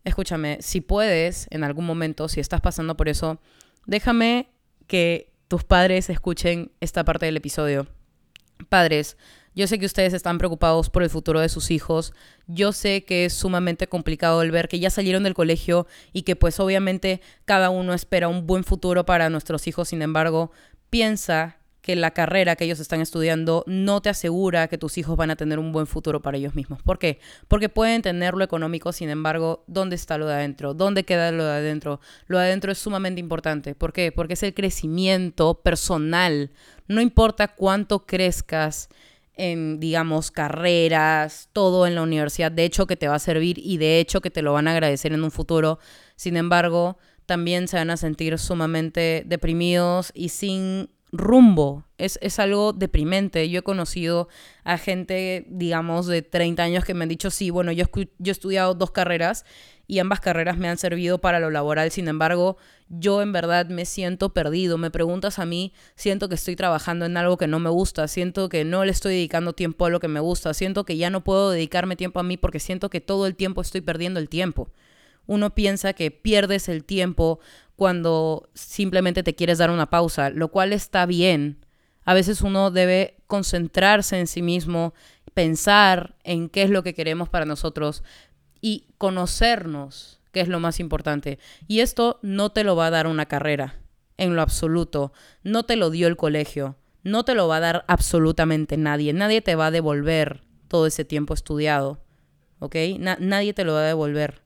Escúchame, 0.04 0.58
si 0.60 0.80
puedes, 0.80 1.46
en 1.50 1.64
algún 1.64 1.86
momento, 1.86 2.28
si 2.28 2.40
estás 2.40 2.60
pasando 2.60 2.96
por 2.96 3.08
eso, 3.08 3.40
déjame 3.86 4.50
que 4.86 5.32
tus 5.48 5.64
padres 5.64 6.10
escuchen 6.10 6.72
esta 6.80 7.04
parte 7.04 7.26
del 7.26 7.36
episodio. 7.36 7.86
Padres, 8.68 9.16
yo 9.58 9.66
sé 9.66 9.80
que 9.80 9.86
ustedes 9.86 10.14
están 10.14 10.38
preocupados 10.38 10.88
por 10.88 11.02
el 11.02 11.10
futuro 11.10 11.40
de 11.40 11.48
sus 11.48 11.72
hijos. 11.72 12.12
Yo 12.46 12.70
sé 12.70 13.02
que 13.02 13.24
es 13.24 13.32
sumamente 13.32 13.88
complicado 13.88 14.40
el 14.42 14.52
ver 14.52 14.68
que 14.68 14.78
ya 14.78 14.88
salieron 14.88 15.24
del 15.24 15.34
colegio 15.34 15.88
y 16.12 16.22
que 16.22 16.36
pues 16.36 16.60
obviamente 16.60 17.20
cada 17.44 17.68
uno 17.68 17.92
espera 17.92 18.28
un 18.28 18.46
buen 18.46 18.62
futuro 18.62 19.04
para 19.04 19.30
nuestros 19.30 19.66
hijos. 19.66 19.88
Sin 19.88 20.00
embargo, 20.00 20.52
piensa 20.90 21.56
que 21.80 21.96
la 21.96 22.12
carrera 22.12 22.54
que 22.54 22.66
ellos 22.66 22.78
están 22.78 23.00
estudiando 23.00 23.64
no 23.66 24.00
te 24.00 24.10
asegura 24.10 24.68
que 24.68 24.78
tus 24.78 24.96
hijos 24.96 25.16
van 25.16 25.32
a 25.32 25.36
tener 25.36 25.58
un 25.58 25.72
buen 25.72 25.88
futuro 25.88 26.22
para 26.22 26.38
ellos 26.38 26.54
mismos. 26.54 26.80
¿Por 26.82 27.00
qué? 27.00 27.18
Porque 27.48 27.68
pueden 27.68 28.00
tener 28.00 28.34
lo 28.34 28.44
económico, 28.44 28.92
sin 28.92 29.10
embargo, 29.10 29.64
¿dónde 29.66 29.96
está 29.96 30.18
lo 30.18 30.26
de 30.26 30.34
adentro? 30.34 30.72
¿Dónde 30.72 31.02
queda 31.02 31.32
lo 31.32 31.44
de 31.44 31.50
adentro? 31.50 31.98
Lo 32.28 32.38
de 32.38 32.44
adentro 32.44 32.70
es 32.70 32.78
sumamente 32.78 33.18
importante. 33.18 33.74
¿Por 33.74 33.92
qué? 33.92 34.12
Porque 34.12 34.34
es 34.34 34.42
el 34.44 34.54
crecimiento 34.54 35.62
personal. 35.62 36.52
No 36.86 37.00
importa 37.00 37.48
cuánto 37.48 38.06
crezcas 38.06 38.88
en, 39.38 39.80
digamos, 39.80 40.30
carreras, 40.30 41.48
todo 41.52 41.86
en 41.86 41.94
la 41.94 42.02
universidad, 42.02 42.52
de 42.52 42.64
hecho 42.64 42.86
que 42.86 42.96
te 42.96 43.08
va 43.08 43.14
a 43.14 43.20
servir 43.20 43.58
y 43.58 43.78
de 43.78 44.00
hecho 44.00 44.20
que 44.20 44.30
te 44.30 44.42
lo 44.42 44.52
van 44.52 44.68
a 44.68 44.72
agradecer 44.72 45.12
en 45.12 45.24
un 45.24 45.30
futuro. 45.30 45.78
Sin 46.16 46.36
embargo, 46.36 46.98
también 47.24 47.68
se 47.68 47.76
van 47.76 47.90
a 47.90 47.96
sentir 47.96 48.38
sumamente 48.38 49.22
deprimidos 49.24 50.10
y 50.14 50.30
sin 50.30 50.90
rumbo. 51.12 51.84
Es, 51.96 52.18
es, 52.20 52.38
algo 52.38 52.72
deprimente. 52.72 53.48
Yo 53.48 53.60
he 53.60 53.62
conocido 53.62 54.28
a 54.64 54.76
gente, 54.76 55.46
digamos, 55.48 56.06
de 56.06 56.22
30 56.22 56.62
años 56.62 56.84
que 56.84 56.94
me 56.94 57.04
han 57.04 57.08
dicho, 57.08 57.30
sí, 57.30 57.50
bueno, 57.50 57.72
yo, 57.72 57.86
yo 57.94 58.30
he 58.30 58.30
estudiado 58.30 58.74
dos 58.74 58.90
carreras 58.90 59.44
y 59.90 60.00
ambas 60.00 60.20
carreras 60.20 60.58
me 60.58 60.68
han 60.68 60.76
servido 60.76 61.18
para 61.18 61.40
lo 61.40 61.50
laboral. 61.50 61.90
Sin 61.90 62.08
embargo, 62.08 62.58
yo 62.90 63.22
en 63.22 63.32
verdad 63.32 63.66
me 63.68 63.86
siento 63.86 64.34
perdido. 64.34 64.76
Me 64.76 64.90
preguntas 64.90 65.38
a 65.38 65.46
mí, 65.46 65.72
siento 65.96 66.28
que 66.28 66.34
estoy 66.34 66.56
trabajando 66.56 67.06
en 67.06 67.16
algo 67.16 67.38
que 67.38 67.46
no 67.46 67.58
me 67.58 67.70
gusta, 67.70 68.06
siento 68.06 68.50
que 68.50 68.64
no 68.64 68.84
le 68.84 68.92
estoy 68.92 69.14
dedicando 69.14 69.54
tiempo 69.54 69.86
a 69.86 69.90
lo 69.90 69.98
que 69.98 70.06
me 70.06 70.20
gusta, 70.20 70.52
siento 70.52 70.84
que 70.84 70.98
ya 70.98 71.08
no 71.08 71.24
puedo 71.24 71.50
dedicarme 71.50 71.96
tiempo 71.96 72.20
a 72.20 72.22
mí 72.22 72.36
porque 72.36 72.60
siento 72.60 72.90
que 72.90 73.00
todo 73.00 73.26
el 73.26 73.34
tiempo 73.34 73.62
estoy 73.62 73.80
perdiendo 73.80 74.20
el 74.20 74.28
tiempo. 74.28 74.70
Uno 75.26 75.54
piensa 75.54 75.94
que 75.94 76.10
pierdes 76.10 76.68
el 76.68 76.84
tiempo 76.84 77.40
cuando 77.74 78.50
simplemente 78.52 79.22
te 79.22 79.34
quieres 79.34 79.56
dar 79.56 79.70
una 79.70 79.88
pausa, 79.88 80.28
lo 80.28 80.48
cual 80.48 80.74
está 80.74 81.06
bien. 81.06 81.64
A 82.04 82.12
veces 82.12 82.42
uno 82.42 82.70
debe 82.70 83.16
concentrarse 83.26 84.18
en 84.18 84.26
sí 84.26 84.42
mismo, 84.42 84.94
pensar 85.34 86.16
en 86.24 86.48
qué 86.48 86.62
es 86.62 86.70
lo 86.70 86.82
que 86.82 86.94
queremos 86.94 87.28
para 87.28 87.44
nosotros, 87.44 88.02
y 88.60 88.86
conocernos, 88.98 90.20
que 90.32 90.40
es 90.40 90.48
lo 90.48 90.60
más 90.60 90.80
importante. 90.80 91.38
Y 91.66 91.80
esto 91.80 92.18
no 92.22 92.50
te 92.50 92.64
lo 92.64 92.76
va 92.76 92.86
a 92.86 92.90
dar 92.90 93.06
una 93.06 93.26
carrera, 93.26 93.80
en 94.16 94.36
lo 94.36 94.42
absoluto. 94.42 95.12
No 95.42 95.64
te 95.64 95.76
lo 95.76 95.90
dio 95.90 96.08
el 96.08 96.16
colegio. 96.16 96.76
No 97.04 97.24
te 97.24 97.34
lo 97.34 97.48
va 97.48 97.56
a 97.56 97.60
dar 97.60 97.84
absolutamente 97.88 98.76
nadie. 98.76 99.12
Nadie 99.12 99.40
te 99.40 99.54
va 99.54 99.66
a 99.66 99.70
devolver 99.70 100.42
todo 100.66 100.86
ese 100.86 101.04
tiempo 101.04 101.32
estudiado. 101.32 102.04
¿Ok? 102.60 102.74
nadie 102.98 103.54
te 103.54 103.64
lo 103.64 103.74
va 103.74 103.80
a 103.80 103.84
devolver. 103.84 104.42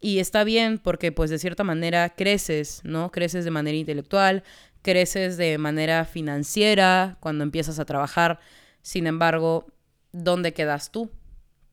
Y 0.00 0.18
está 0.18 0.44
bien 0.44 0.78
porque 0.78 1.10
pues 1.10 1.30
de 1.30 1.38
cierta 1.38 1.64
manera 1.64 2.10
creces, 2.10 2.82
¿no? 2.84 3.10
Creces 3.10 3.46
de 3.46 3.50
manera 3.50 3.78
intelectual, 3.78 4.44
creces 4.82 5.38
de 5.38 5.56
manera 5.56 6.04
financiera 6.04 7.16
cuando 7.20 7.44
empiezas 7.44 7.78
a 7.78 7.86
trabajar. 7.86 8.38
Sin 8.82 9.06
embargo, 9.06 9.66
¿dónde 10.12 10.52
quedas 10.52 10.92
tú? 10.92 11.10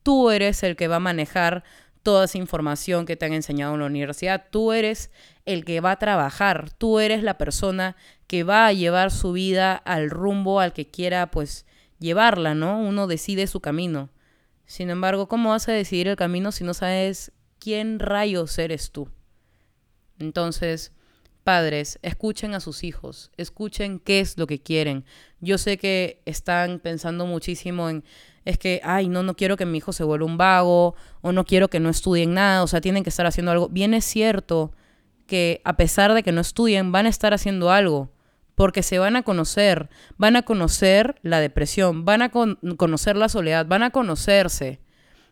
Tú 0.04 0.30
eres 0.30 0.62
el 0.64 0.76
que 0.76 0.88
va 0.88 0.98
a 0.98 1.00
manejar 1.00 1.64
toda 2.04 2.26
esa 2.26 2.38
información 2.38 3.06
que 3.06 3.16
te 3.16 3.26
han 3.26 3.34
enseñado 3.34 3.74
en 3.74 3.80
la 3.80 3.86
universidad. 3.86 4.46
Tú 4.52 4.74
eres 4.74 5.10
el 5.46 5.66
que 5.66 5.80
va 5.80 5.92
a 5.92 6.00
trabajar. 6.00 6.70
Tú 6.78 7.00
eres 7.00 7.24
la 7.24 7.38
persona 7.38 7.96
que 8.28 8.44
va 8.44 8.68
a 8.68 8.74
llevar 8.74 9.10
su 9.10 9.32
vida 9.32 9.74
al 9.74 10.10
rumbo 10.10 10.60
al 10.60 10.74
que 10.74 10.88
quiera, 10.88 11.32
pues, 11.32 11.66
llevarla, 12.00 12.54
¿no? 12.54 12.80
Uno 12.80 13.08
decide 13.08 13.48
su 13.48 13.62
camino. 13.62 14.10
Sin 14.66 14.90
embargo, 14.90 15.28
¿cómo 15.28 15.52
vas 15.52 15.68
a 15.70 15.72
decidir 15.74 16.08
el 16.08 16.16
camino 16.16 16.52
si 16.52 16.64
no 16.64 16.74
sabes 16.74 17.32
quién 17.60 18.00
rayos 18.00 18.58
eres 18.60 18.92
tú? 18.92 19.10
Entonces, 20.20 20.92
padres, 21.44 22.00
escuchen 22.02 22.54
a 22.54 22.60
sus 22.60 22.84
hijos, 22.84 23.32
escuchen 23.38 24.00
qué 24.00 24.20
es 24.20 24.38
lo 24.38 24.48
que 24.48 24.62
quieren. 24.62 25.06
Yo 25.40 25.58
sé 25.58 25.78
que 25.78 26.22
están 26.26 26.80
pensando 26.80 27.26
muchísimo 27.26 27.90
en, 27.90 28.04
es 28.46 28.58
que, 28.58 28.82
ay, 28.84 29.08
no, 29.08 29.24
no 29.24 29.36
quiero 29.36 29.58
que 29.58 29.66
mi 29.66 29.78
hijo 29.78 29.94
se 29.94 30.04
vuelva 30.04 30.26
un 30.26 30.38
vago, 30.38 30.96
o 31.22 31.32
no 31.32 31.46
quiero 31.46 31.70
que 31.70 31.80
no 31.80 31.90
estudien 31.90 32.34
nada, 32.34 32.64
o 32.64 32.68
sea, 32.68 32.82
tienen 32.82 33.04
que 33.04 33.10
estar 33.10 33.26
haciendo 33.26 33.52
algo. 33.52 33.70
Bien 33.70 33.94
es 33.94 34.06
cierto 34.06 34.72
que 35.28 35.62
a 35.64 35.78
pesar 35.78 36.14
de 36.14 36.24
que 36.24 36.32
no 36.32 36.42
estudien, 36.42 36.92
van 36.92 37.06
a 37.06 37.10
estar 37.10 37.34
haciendo 37.34 37.72
algo, 37.72 38.12
porque 38.56 38.84
se 38.84 39.00
van 39.00 39.16
a 39.16 39.24
conocer, 39.24 39.90
van 40.18 40.36
a 40.36 40.44
conocer 40.44 41.16
la 41.22 41.40
depresión, 41.40 42.06
van 42.06 42.22
a 42.22 42.30
conocer 42.30 43.16
la 43.16 43.30
soledad, 43.30 43.66
van 43.66 43.84
a 43.84 43.92
conocerse. 43.92 44.82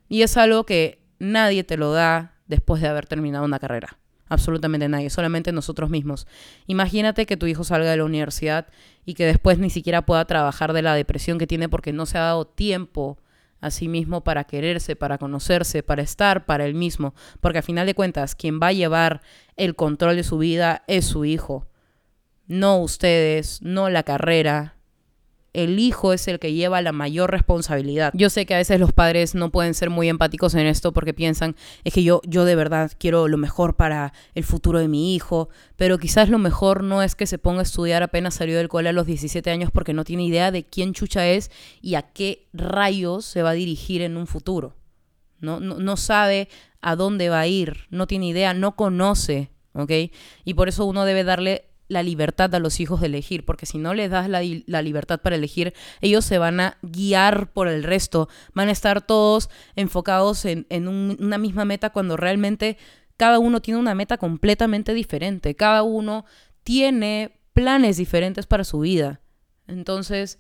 Y 0.07 0.23
es 0.23 0.37
algo 0.37 0.65
que 0.65 1.01
nadie 1.19 1.63
te 1.63 1.77
lo 1.77 1.91
da 1.91 2.35
después 2.47 2.81
de 2.81 2.87
haber 2.87 3.05
terminado 3.05 3.45
una 3.45 3.59
carrera. 3.59 3.97
Absolutamente 4.31 4.87
nadie, 4.87 5.09
solamente 5.09 5.51
nosotros 5.51 5.89
mismos. 5.89 6.25
Imagínate 6.65 7.25
que 7.25 7.35
tu 7.35 7.47
hijo 7.47 7.65
salga 7.65 7.91
de 7.91 7.97
la 7.97 8.05
universidad 8.05 8.67
y 9.05 9.13
que 9.13 9.25
después 9.25 9.59
ni 9.59 9.69
siquiera 9.69 10.05
pueda 10.05 10.23
trabajar 10.23 10.71
de 10.71 10.81
la 10.81 10.95
depresión 10.95 11.37
que 11.37 11.47
tiene 11.47 11.67
porque 11.67 11.91
no 11.91 12.05
se 12.05 12.17
ha 12.17 12.21
dado 12.21 12.47
tiempo 12.47 13.17
a 13.59 13.71
sí 13.71 13.89
mismo 13.89 14.23
para 14.23 14.45
quererse, 14.45 14.95
para 14.95 15.17
conocerse, 15.17 15.83
para 15.83 16.01
estar 16.01 16.45
para 16.45 16.65
él 16.65 16.75
mismo. 16.75 17.13
Porque 17.41 17.59
a 17.59 17.61
final 17.61 17.85
de 17.85 17.93
cuentas, 17.93 18.33
quien 18.33 18.61
va 18.61 18.67
a 18.67 18.71
llevar 18.71 19.21
el 19.57 19.75
control 19.75 20.15
de 20.15 20.23
su 20.23 20.37
vida 20.37 20.83
es 20.87 21.03
su 21.03 21.25
hijo. 21.25 21.67
No 22.47 22.77
ustedes, 22.77 23.61
no 23.61 23.89
la 23.89 24.03
carrera, 24.03 24.77
el 25.53 25.79
hijo 25.79 26.13
es 26.13 26.27
el 26.27 26.39
que 26.39 26.53
lleva 26.53 26.81
la 26.81 26.91
mayor 26.91 27.31
responsabilidad. 27.31 28.11
Yo 28.15 28.29
sé 28.29 28.45
que 28.45 28.53
a 28.53 28.57
veces 28.57 28.79
los 28.79 28.93
padres 28.93 29.35
no 29.35 29.51
pueden 29.51 29.73
ser 29.73 29.89
muy 29.89 30.07
empáticos 30.07 30.55
en 30.55 30.65
esto 30.65 30.93
porque 30.93 31.13
piensan, 31.13 31.55
es 31.83 31.93
que 31.93 32.03
yo, 32.03 32.21
yo 32.25 32.45
de 32.45 32.55
verdad 32.55 32.91
quiero 32.97 33.27
lo 33.27 33.37
mejor 33.37 33.75
para 33.75 34.13
el 34.33 34.43
futuro 34.43 34.79
de 34.79 34.87
mi 34.87 35.13
hijo, 35.13 35.49
pero 35.75 35.97
quizás 35.97 36.29
lo 36.29 36.37
mejor 36.37 36.83
no 36.83 37.01
es 37.01 37.15
que 37.15 37.27
se 37.27 37.37
ponga 37.37 37.59
a 37.59 37.63
estudiar 37.63 38.03
apenas 38.03 38.35
salió 38.35 38.57
del 38.57 38.69
cole 38.69 38.89
a 38.89 38.93
los 38.93 39.05
17 39.05 39.49
años 39.51 39.71
porque 39.71 39.93
no 39.93 40.05
tiene 40.05 40.23
idea 40.23 40.51
de 40.51 40.63
quién 40.63 40.93
chucha 40.93 41.27
es 41.27 41.51
y 41.81 41.95
a 41.95 42.03
qué 42.03 42.47
rayos 42.53 43.25
se 43.25 43.41
va 43.41 43.49
a 43.51 43.53
dirigir 43.53 44.01
en 44.01 44.17
un 44.17 44.27
futuro. 44.27 44.75
No, 45.39 45.59
no, 45.59 45.79
no 45.79 45.97
sabe 45.97 46.49
a 46.81 46.95
dónde 46.95 47.29
va 47.29 47.41
a 47.41 47.47
ir, 47.47 47.87
no 47.89 48.07
tiene 48.07 48.27
idea, 48.27 48.53
no 48.53 48.75
conoce, 48.75 49.49
¿ok? 49.73 49.91
Y 50.45 50.53
por 50.53 50.69
eso 50.69 50.85
uno 50.85 51.03
debe 51.03 51.23
darle 51.23 51.70
la 51.91 52.03
libertad 52.03 52.55
a 52.55 52.59
los 52.59 52.79
hijos 52.79 53.01
de 53.01 53.07
elegir, 53.07 53.43
porque 53.43 53.65
si 53.65 53.77
no 53.77 53.93
les 53.93 54.09
das 54.09 54.29
la, 54.29 54.41
libertad 54.81 55.19
para 55.19 55.35
elegir, 55.35 55.73
ellos 55.99 56.23
se 56.23 56.37
van 56.37 56.61
a 56.61 56.77
guiar 56.81 57.51
por 57.51 57.67
el 57.67 57.83
resto, 57.83 58.29
van 58.53 58.69
a 58.69 58.71
estar 58.71 59.01
todos 59.01 59.49
enfocados 59.75 60.45
en, 60.45 60.65
una 60.87 61.37
misma 61.37 61.65
meta 61.65 61.89
cuando 61.89 62.15
realmente 62.15 62.77
cada 63.17 63.39
uno 63.39 63.61
tiene 63.61 63.77
una 63.77 63.93
meta 63.93 64.17
completamente 64.17 64.93
diferente, 64.93 65.53
cada 65.55 65.83
uno 65.83 66.23
tiene 66.63 67.37
planes 67.51 67.97
diferentes 67.97 68.45
para 68.45 68.63
su 68.63 68.79
vida. 68.79 69.19
Entonces, 69.67 70.39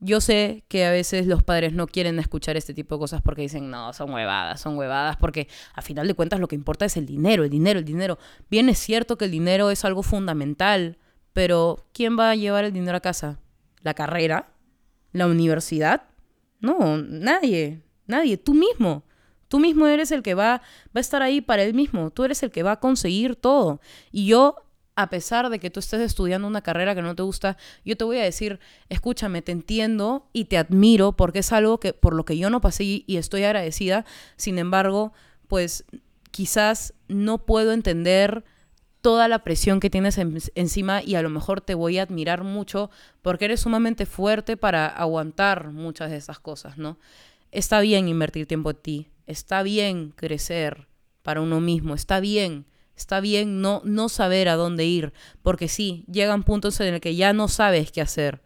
yo 0.00 0.20
sé 0.20 0.64
que 0.68 0.84
a 0.84 0.90
veces 0.90 1.26
los 1.26 1.42
padres 1.42 1.72
no 1.72 1.86
quieren 1.86 2.18
escuchar 2.18 2.56
este 2.56 2.74
tipo 2.74 2.96
de 2.96 2.98
cosas 2.98 3.22
porque 3.22 3.42
dicen, 3.42 3.70
no, 3.70 3.92
son 3.92 4.12
huevadas, 4.12 4.60
son 4.60 4.76
huevadas, 4.76 5.16
porque 5.16 5.48
a 5.74 5.82
final 5.82 6.06
de 6.06 6.14
cuentas 6.14 6.40
lo 6.40 6.48
que 6.48 6.56
importa 6.56 6.84
es 6.84 6.96
el 6.96 7.06
dinero, 7.06 7.44
el 7.44 7.50
dinero, 7.50 7.78
el 7.78 7.84
dinero. 7.84 8.18
Bien 8.50 8.68
es 8.68 8.78
cierto 8.78 9.16
que 9.16 9.26
el 9.26 9.30
dinero 9.30 9.70
es 9.70 9.84
algo 9.84 10.02
fundamental, 10.02 10.98
pero 11.32 11.86
¿quién 11.92 12.18
va 12.18 12.30
a 12.30 12.34
llevar 12.34 12.64
el 12.64 12.72
dinero 12.72 12.96
a 12.96 13.00
casa? 13.00 13.38
¿La 13.82 13.94
carrera? 13.94 14.48
¿La 15.12 15.26
universidad? 15.26 16.02
No, 16.60 16.98
nadie, 16.98 17.82
nadie, 18.06 18.36
tú 18.36 18.54
mismo. 18.54 19.04
Tú 19.48 19.58
mismo 19.58 19.86
eres 19.86 20.10
el 20.10 20.22
que 20.22 20.34
va, 20.34 20.62
va 20.88 20.96
a 20.96 21.00
estar 21.00 21.22
ahí 21.22 21.40
para 21.40 21.62
él 21.62 21.74
mismo, 21.74 22.10
tú 22.10 22.24
eres 22.24 22.42
el 22.42 22.50
que 22.50 22.62
va 22.62 22.72
a 22.72 22.80
conseguir 22.80 23.36
todo. 23.36 23.80
Y 24.10 24.26
yo 24.26 24.56
a 24.96 25.10
pesar 25.10 25.50
de 25.50 25.58
que 25.58 25.70
tú 25.70 25.80
estés 25.80 26.00
estudiando 26.00 26.46
una 26.46 26.62
carrera 26.62 26.94
que 26.94 27.02
no 27.02 27.14
te 27.14 27.22
gusta, 27.22 27.56
yo 27.84 27.96
te 27.96 28.04
voy 28.04 28.18
a 28.18 28.22
decir, 28.22 28.60
escúchame, 28.88 29.42
te 29.42 29.52
entiendo 29.52 30.28
y 30.32 30.44
te 30.44 30.56
admiro 30.56 31.12
porque 31.12 31.40
es 31.40 31.52
algo 31.52 31.80
que 31.80 31.92
por 31.92 32.14
lo 32.14 32.24
que 32.24 32.38
yo 32.38 32.50
no 32.50 32.60
pasé 32.60 32.84
y 33.06 33.16
estoy 33.16 33.44
agradecida. 33.44 34.04
Sin 34.36 34.58
embargo, 34.58 35.12
pues 35.48 35.84
quizás 36.30 36.94
no 37.08 37.38
puedo 37.44 37.72
entender 37.72 38.44
toda 39.00 39.28
la 39.28 39.44
presión 39.44 39.80
que 39.80 39.90
tienes 39.90 40.18
encima 40.54 41.02
y 41.02 41.16
a 41.16 41.22
lo 41.22 41.28
mejor 41.28 41.60
te 41.60 41.74
voy 41.74 41.98
a 41.98 42.04
admirar 42.04 42.42
mucho 42.42 42.90
porque 43.20 43.44
eres 43.44 43.60
sumamente 43.60 44.06
fuerte 44.06 44.56
para 44.56 44.86
aguantar 44.86 45.72
muchas 45.72 46.10
de 46.10 46.16
esas 46.16 46.38
cosas, 46.38 46.78
¿no? 46.78 46.98
Está 47.52 47.80
bien 47.80 48.08
invertir 48.08 48.46
tiempo 48.46 48.70
en 48.70 48.76
ti, 48.76 49.08
está 49.26 49.62
bien 49.62 50.10
crecer 50.16 50.86
para 51.22 51.42
uno 51.42 51.60
mismo, 51.60 51.94
está 51.94 52.18
bien 52.18 52.64
Está 52.96 53.20
bien 53.20 53.60
no, 53.60 53.82
no 53.84 54.08
saber 54.08 54.48
a 54.48 54.56
dónde 54.56 54.84
ir, 54.84 55.12
porque 55.42 55.68
sí, 55.68 56.04
llegan 56.10 56.44
puntos 56.44 56.78
en 56.80 56.94
el 56.94 57.00
que 57.00 57.16
ya 57.16 57.32
no 57.32 57.48
sabes 57.48 57.90
qué 57.90 58.00
hacer, 58.00 58.42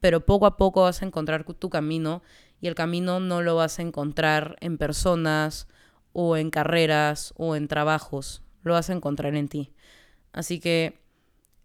pero 0.00 0.26
poco 0.26 0.46
a 0.46 0.56
poco 0.56 0.82
vas 0.82 1.02
a 1.02 1.06
encontrar 1.06 1.44
tu 1.44 1.70
camino 1.70 2.22
y 2.60 2.66
el 2.66 2.74
camino 2.74 3.20
no 3.20 3.42
lo 3.42 3.56
vas 3.56 3.78
a 3.78 3.82
encontrar 3.82 4.56
en 4.60 4.76
personas 4.76 5.68
o 6.12 6.36
en 6.36 6.50
carreras 6.50 7.32
o 7.36 7.54
en 7.54 7.68
trabajos, 7.68 8.42
lo 8.62 8.72
vas 8.72 8.90
a 8.90 8.92
encontrar 8.92 9.34
en 9.36 9.48
ti. 9.48 9.72
Así 10.32 10.58
que, 10.60 11.00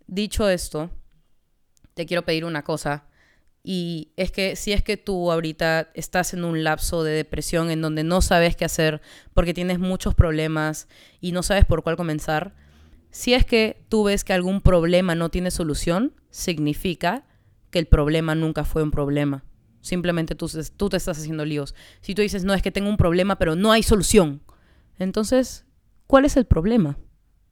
dicho 0.08 0.48
esto, 0.50 0.91
te 1.94 2.06
quiero 2.06 2.24
pedir 2.24 2.46
una 2.46 2.63
cosa 2.63 3.06
y 3.67 4.12
es 4.15 4.32
que 4.32 4.56
si 4.56 4.73
es 4.73 4.84
que 4.84 4.95
tú 4.95 5.32
ahorita 5.32 5.89
estás 5.95 6.36
en 6.36 6.43
un 6.43 6.63
lapso 6.63 7.04
de 7.04 7.13
depresión 7.13 7.71
en 7.71 7.82
donde 7.82 8.04
no 8.04 8.21
sabes 8.21 8.56
qué 8.56 8.63
hacer 8.63 9.01
porque 9.34 9.56
tienes 9.56 9.80
muchos 9.80 10.13
problemas 10.13 10.88
y 11.19 11.32
no 11.32 11.41
sabes 11.41 11.65
por 11.65 11.82
cuál 11.82 11.97
comenzar, 11.97 12.54
si 13.10 13.34
es 13.34 13.43
que 13.43 13.84
tú 13.89 14.04
ves 14.04 14.23
que 14.23 14.34
algún 14.34 14.62
problema 14.62 15.15
no 15.15 15.30
tiene 15.30 15.49
solución, 15.49 16.13
significa 16.30 17.25
que 17.71 17.80
el 17.80 17.88
problema 17.88 18.36
nunca 18.36 18.65
fue 18.65 18.84
un 18.84 18.91
problema. 18.91 19.43
Simplemente 19.82 20.36
tú, 20.36 20.47
te 20.47 20.97
estás 20.97 21.17
haciendo 21.17 21.43
líos. 21.43 21.73
Si 22.01 22.13
tú 22.13 22.21
dices, 22.21 22.43
no, 22.43 22.54
es 22.54 22.62
que 22.62 22.71
tengo 22.71 22.89
un 22.89 22.97
problema, 22.97 23.39
pero 23.39 23.56
no 23.56 23.71
hay 23.71 23.82
solución, 23.82 24.43
entonces, 24.99 25.65
¿cuál 26.06 26.25
es 26.25 26.38
el 26.38 26.45
problema? 26.45 26.99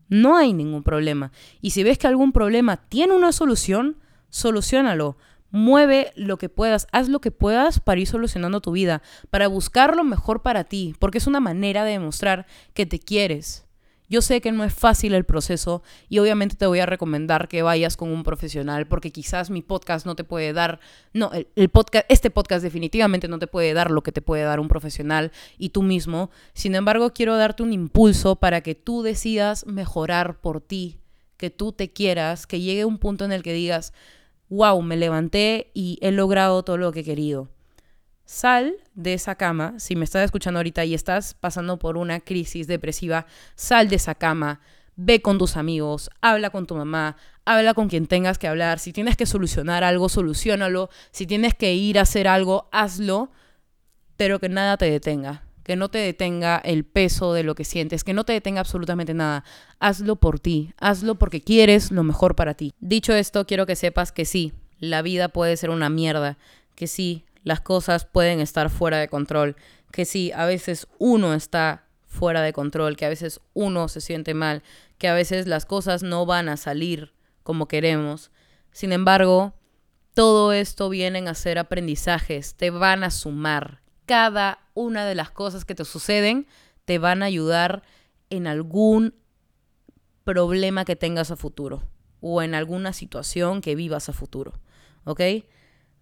No 0.10 0.38
hay 0.38 0.54
ningún 0.54 0.84
problema. 0.84 1.32
Y 1.60 1.72
si 1.72 1.84
ves 1.84 1.98
que 1.98 2.06
algún 2.06 2.34
problema 2.34 2.78
tiene 2.78 3.16
una 3.16 3.32
solución, 3.32 3.98
solucionalo 4.30 5.18
Mueve 5.56 6.12
lo 6.16 6.40
que 6.40 6.50
puedas, 6.50 6.88
haz 6.92 7.10
lo 7.10 7.22
que 7.22 7.30
puedas 7.30 7.80
para 7.80 8.02
ir 8.02 8.08
solucionando 8.08 8.60
tu 8.60 8.72
vida, 8.72 9.04
para 9.30 9.48
buscar 9.48 9.96
lo 9.96 10.04
mejor 10.04 10.42
para 10.42 10.64
ti, 10.64 10.96
porque 10.98 11.20
es 11.20 11.28
una 11.28 11.40
manera 11.40 11.84
de 11.84 11.92
demostrar 11.92 12.48
que 12.74 12.88
te 12.88 12.98
quieres. 12.98 13.64
Yo 14.10 14.24
sé 14.24 14.42
que 14.42 14.52
no 14.52 14.64
es 14.64 14.74
fácil 14.74 15.14
el 15.14 15.26
proceso 15.26 15.84
y 16.10 16.18
obviamente 16.18 16.56
te 16.56 16.66
voy 16.66 16.80
a 16.80 16.88
recomendar 16.88 17.48
que 17.48 17.62
vayas 17.62 17.98
con 17.98 18.10
un 18.10 18.24
profesional 18.24 18.88
porque 18.88 19.12
quizás 19.12 19.52
mi 19.52 19.62
podcast 19.62 20.08
no 20.08 20.16
te 20.16 20.24
puede 20.24 20.54
dar, 20.54 20.80
no, 21.14 21.30
el, 21.56 21.70
podcast, 21.70 22.06
este 22.10 22.32
podcast 22.32 22.64
definitivamente 22.64 23.28
no 23.28 23.38
te 23.38 23.46
puede 23.46 23.76
dar 23.76 23.92
lo 23.92 24.02
que 24.02 24.12
te 24.12 24.24
puede 24.24 24.42
dar 24.42 24.60
un 24.60 24.70
profesional 24.70 25.32
y 25.60 25.70
tú 25.70 25.84
mismo. 25.84 26.32
Sin 26.54 26.74
embargo, 26.74 27.14
quiero 27.14 27.38
darte 27.38 27.62
un 27.62 27.74
impulso 27.74 28.38
para 28.38 28.62
que 28.62 28.74
tú 28.74 29.04
decidas 29.04 29.68
mejorar 29.68 30.42
por 30.42 30.62
ti, 30.62 31.00
que 31.38 31.52
tú 31.52 31.74
te 31.74 31.92
quieras, 31.92 32.48
que 32.48 32.60
llegue 32.60 32.86
un 32.86 32.98
punto 32.98 33.24
en 33.24 33.32
el 33.32 33.44
que 33.44 33.54
digas, 33.54 33.94
wow, 34.54 34.82
me 34.82 34.98
levanté 34.98 35.72
y 35.74 35.98
he 36.02 36.12
logrado 36.12 36.64
todo 36.64 36.78
lo 36.78 36.92
que 36.92 37.00
he 37.00 37.04
querido. 37.04 37.50
Sal 38.26 38.76
de 38.94 39.14
esa 39.14 39.36
cama, 39.36 39.80
si 39.80 39.96
me 39.96 40.06
estás 40.06 40.24
escuchando 40.24 40.60
ahorita 40.60 40.86
y 40.86 40.94
estás 40.94 41.34
pasando 41.34 41.80
por 41.80 41.98
una 41.98 42.20
crisis 42.20 42.68
depresiva, 42.68 43.26
sal 43.56 43.90
de 43.90 43.96
esa 43.96 44.16
cama, 44.16 44.62
ve 44.96 45.22
con 45.22 45.40
tus 45.40 45.58
amigos, 45.58 46.10
habla 46.22 46.52
con 46.52 46.68
tu 46.68 46.76
mamá, 46.76 47.18
habla 47.46 47.74
con 47.74 47.90
quien 47.90 48.06
tengas 48.06 48.38
que 48.38 48.48
hablar, 48.48 48.80
si 48.80 48.94
tienes 48.94 49.18
que 49.18 49.26
solucionar 49.26 49.84
algo, 49.84 50.08
solucionalo, 50.08 50.90
si 51.12 51.26
tienes 51.26 51.56
que 51.56 51.74
ir 51.74 51.98
a 51.98 52.04
hacer 52.04 52.28
algo, 52.28 52.70
hazlo, 52.72 53.32
pero 54.18 54.40
que 54.40 54.50
nada 54.50 54.78
te 54.78 54.90
detenga 54.90 55.44
que 55.64 55.76
no 55.76 55.90
te 55.90 55.98
detenga 55.98 56.58
el 56.58 56.84
peso 56.84 57.34
de 57.34 57.44
lo 57.44 57.56
que 57.56 57.64
sientes, 57.64 58.04
que 58.04 58.14
no 58.14 58.26
te 58.26 58.34
detenga 58.34 58.60
absolutamente 58.60 59.14
nada. 59.14 59.44
Hazlo 59.80 60.18
por 60.18 60.40
ti, 60.40 60.74
hazlo 60.78 61.16
porque 61.16 61.42
quieres 61.42 61.92
lo 61.92 62.04
mejor 62.04 62.36
para 62.36 62.54
ti. 62.54 62.74
Dicho 62.80 63.14
esto, 63.14 63.46
quiero 63.46 63.66
que 63.66 63.76
sepas 63.76 64.12
que 64.12 64.26
sí, 64.26 64.54
la 64.80 65.02
vida 65.02 65.30
puede 65.30 65.58
ser 65.58 65.70
una 65.70 65.90
mierda, 65.90 66.38
que 66.76 66.88
sí, 66.88 67.26
las 67.44 67.62
cosas 67.62 68.06
pueden 68.06 68.40
estar 68.40 68.70
fuera 68.70 68.98
de 68.98 69.08
control, 69.08 69.56
que 69.92 70.06
sí, 70.06 70.32
a 70.34 70.46
veces 70.46 70.88
uno 71.00 71.34
está 71.34 71.86
fuera 72.08 72.42
de 72.42 72.54
control, 72.54 72.96
que 72.96 73.06
a 73.06 73.10
veces 73.10 73.40
uno 73.54 73.88
se 73.88 74.02
siente 74.02 74.34
mal, 74.34 74.64
que 74.98 75.08
a 75.08 75.14
veces 75.14 75.48
las 75.48 75.66
cosas 75.66 76.04
no 76.04 76.26
van 76.26 76.50
a 76.50 76.58
salir 76.58 77.14
como 77.44 77.68
queremos. 77.68 78.32
Sin 78.72 78.92
embargo, 78.92 79.54
todo 80.14 80.54
esto 80.54 80.90
vienen 80.90 81.28
a 81.28 81.34
ser 81.34 81.60
aprendizajes, 81.60 82.56
te 82.56 82.70
van 82.70 83.04
a 83.04 83.12
sumar 83.12 83.83
cada 84.06 84.60
una 84.74 85.06
de 85.06 85.16
las 85.16 85.32
cosas 85.32 85.66
que 85.66 85.76
te 85.76 85.86
suceden 85.86 86.48
te 86.86 87.00
van 87.00 87.24
a 87.24 87.28
ayudar 87.28 87.84
en 88.30 88.48
algún 88.48 89.14
problema 90.24 90.86
que 90.86 90.96
tengas 90.96 91.32
a 91.32 91.36
futuro 91.36 91.84
o 92.22 92.42
en 92.42 92.56
alguna 92.56 92.94
situación 92.94 93.62
que 93.62 93.76
vivas 93.76 94.10
a 94.10 94.14
futuro. 94.14 94.54
¿Ok? 95.04 95.22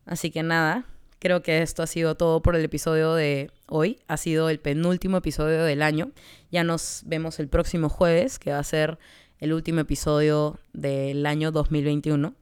Así 0.06 0.32
que 0.32 0.44
nada, 0.44 0.86
creo 1.20 1.42
que 1.44 1.62
esto 1.62 1.84
ha 1.84 1.88
sido 1.88 2.16
todo 2.16 2.42
por 2.42 2.56
el 2.56 2.64
episodio 2.64 3.14
de 3.16 3.52
hoy. 3.68 4.00
Ha 4.08 4.18
sido 4.18 4.50
el 4.50 4.60
penúltimo 4.60 5.18
episodio 5.18 5.64
del 5.64 5.82
año. 5.82 6.12
Ya 6.52 6.64
nos 6.64 7.04
vemos 7.06 7.40
el 7.40 7.48
próximo 7.48 7.90
jueves, 7.90 8.40
que 8.40 8.52
va 8.52 8.60
a 8.60 8.64
ser 8.64 9.00
el 9.40 9.54
último 9.54 9.82
episodio 9.82 10.60
del 10.74 11.26
año 11.26 11.52
2021. 11.52 12.36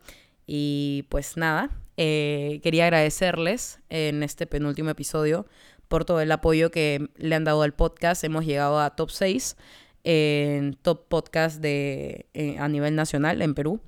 Y 0.46 1.06
pues 1.10 1.38
nada, 1.38 1.70
eh, 2.02 2.62
quería 2.64 2.86
agradecerles 2.86 3.82
en 3.90 4.24
este 4.24 4.48
penúltimo 4.48 4.90
episodio 4.90 5.46
por 5.90 6.06
todo 6.06 6.22
el 6.22 6.32
apoyo 6.32 6.72
que 6.72 7.10
le 7.18 7.36
han 7.36 7.44
dado 7.44 7.62
al 7.62 7.74
podcast. 7.74 8.24
Hemos 8.24 8.46
llegado 8.46 8.80
a 8.80 8.96
top 8.96 9.10
6 9.10 9.58
en 10.06 10.76
top 10.76 11.10
podcast 11.10 11.60
de, 11.60 12.28
eh, 12.34 12.56
a 12.58 12.70
nivel 12.70 12.96
nacional 12.96 13.42
en 13.42 13.54
Perú. 13.54 13.82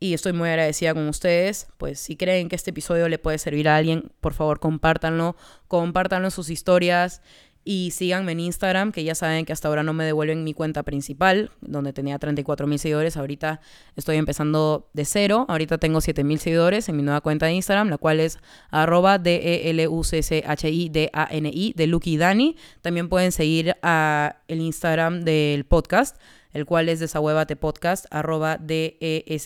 Y 0.00 0.12
estoy 0.12 0.32
muy 0.32 0.48
agradecida 0.48 0.92
con 0.92 1.08
ustedes. 1.08 1.68
Pues 1.78 2.00
si 2.00 2.16
creen 2.16 2.48
que 2.48 2.56
este 2.56 2.70
episodio 2.70 3.08
le 3.08 3.20
puede 3.20 3.38
servir 3.38 3.68
a 3.68 3.76
alguien, 3.76 4.10
por 4.20 4.34
favor 4.34 4.58
compártanlo. 4.58 5.36
Compártanlo 5.68 6.26
en 6.26 6.32
sus 6.32 6.50
historias. 6.50 7.22
Y 7.64 7.92
síganme 7.92 8.32
en 8.32 8.40
Instagram, 8.40 8.90
que 8.90 9.04
ya 9.04 9.14
saben 9.14 9.44
que 9.44 9.52
hasta 9.52 9.68
ahora 9.68 9.84
no 9.84 9.92
me 9.92 10.04
devuelven 10.04 10.42
mi 10.42 10.52
cuenta 10.52 10.82
principal, 10.82 11.52
donde 11.60 11.92
tenía 11.92 12.18
34 12.18 12.66
mil 12.66 12.80
seguidores. 12.80 13.16
Ahorita 13.16 13.60
estoy 13.94 14.16
empezando 14.16 14.90
de 14.94 15.04
cero. 15.04 15.46
Ahorita 15.48 15.78
tengo 15.78 16.00
7 16.00 16.24
mil 16.24 16.40
seguidores 16.40 16.88
en 16.88 16.96
mi 16.96 17.04
nueva 17.04 17.20
cuenta 17.20 17.46
de 17.46 17.52
Instagram, 17.52 17.88
la 17.88 17.98
cual 17.98 18.18
es 18.18 18.40
arroba 18.70 19.18
D-E-L-U-C-C-H-I-D-A-N-I 19.18 21.72
de 21.76 21.86
Lucky 21.86 22.16
Dani. 22.16 22.56
También 22.80 23.08
pueden 23.08 23.30
seguir 23.30 23.76
a 23.82 24.38
el 24.48 24.60
Instagram 24.60 25.22
del 25.22 25.64
podcast, 25.64 26.20
el 26.52 26.66
cual 26.66 26.88
es 26.88 26.98
Desahuévate 26.98 27.54
Podcast, 27.54 28.06
arroba 28.10 28.58
D-E-S-A-H-U-V-A-T-E 28.58 29.36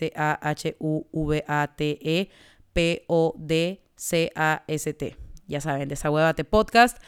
P-O-D-C-A-S-T. 2.72 3.86
Ya 5.48 5.60
saben, 5.60 5.88
Desahuévate 5.88 6.44
Podcast. 6.44 6.98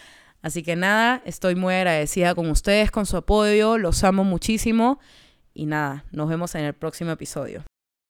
Así 0.48 0.62
que 0.62 0.76
nada, 0.76 1.20
estoy 1.26 1.56
muy 1.56 1.74
agradecida 1.74 2.34
con 2.34 2.48
ustedes, 2.48 2.90
con 2.90 3.04
su 3.04 3.18
apoyo, 3.18 3.76
los 3.76 4.02
amo 4.02 4.24
muchísimo 4.24 4.98
y 5.52 5.66
nada, 5.66 6.06
nos 6.10 6.26
vemos 6.26 6.54
en 6.54 6.64
el 6.64 6.72
próximo 6.72 7.10
episodio. 7.10 7.64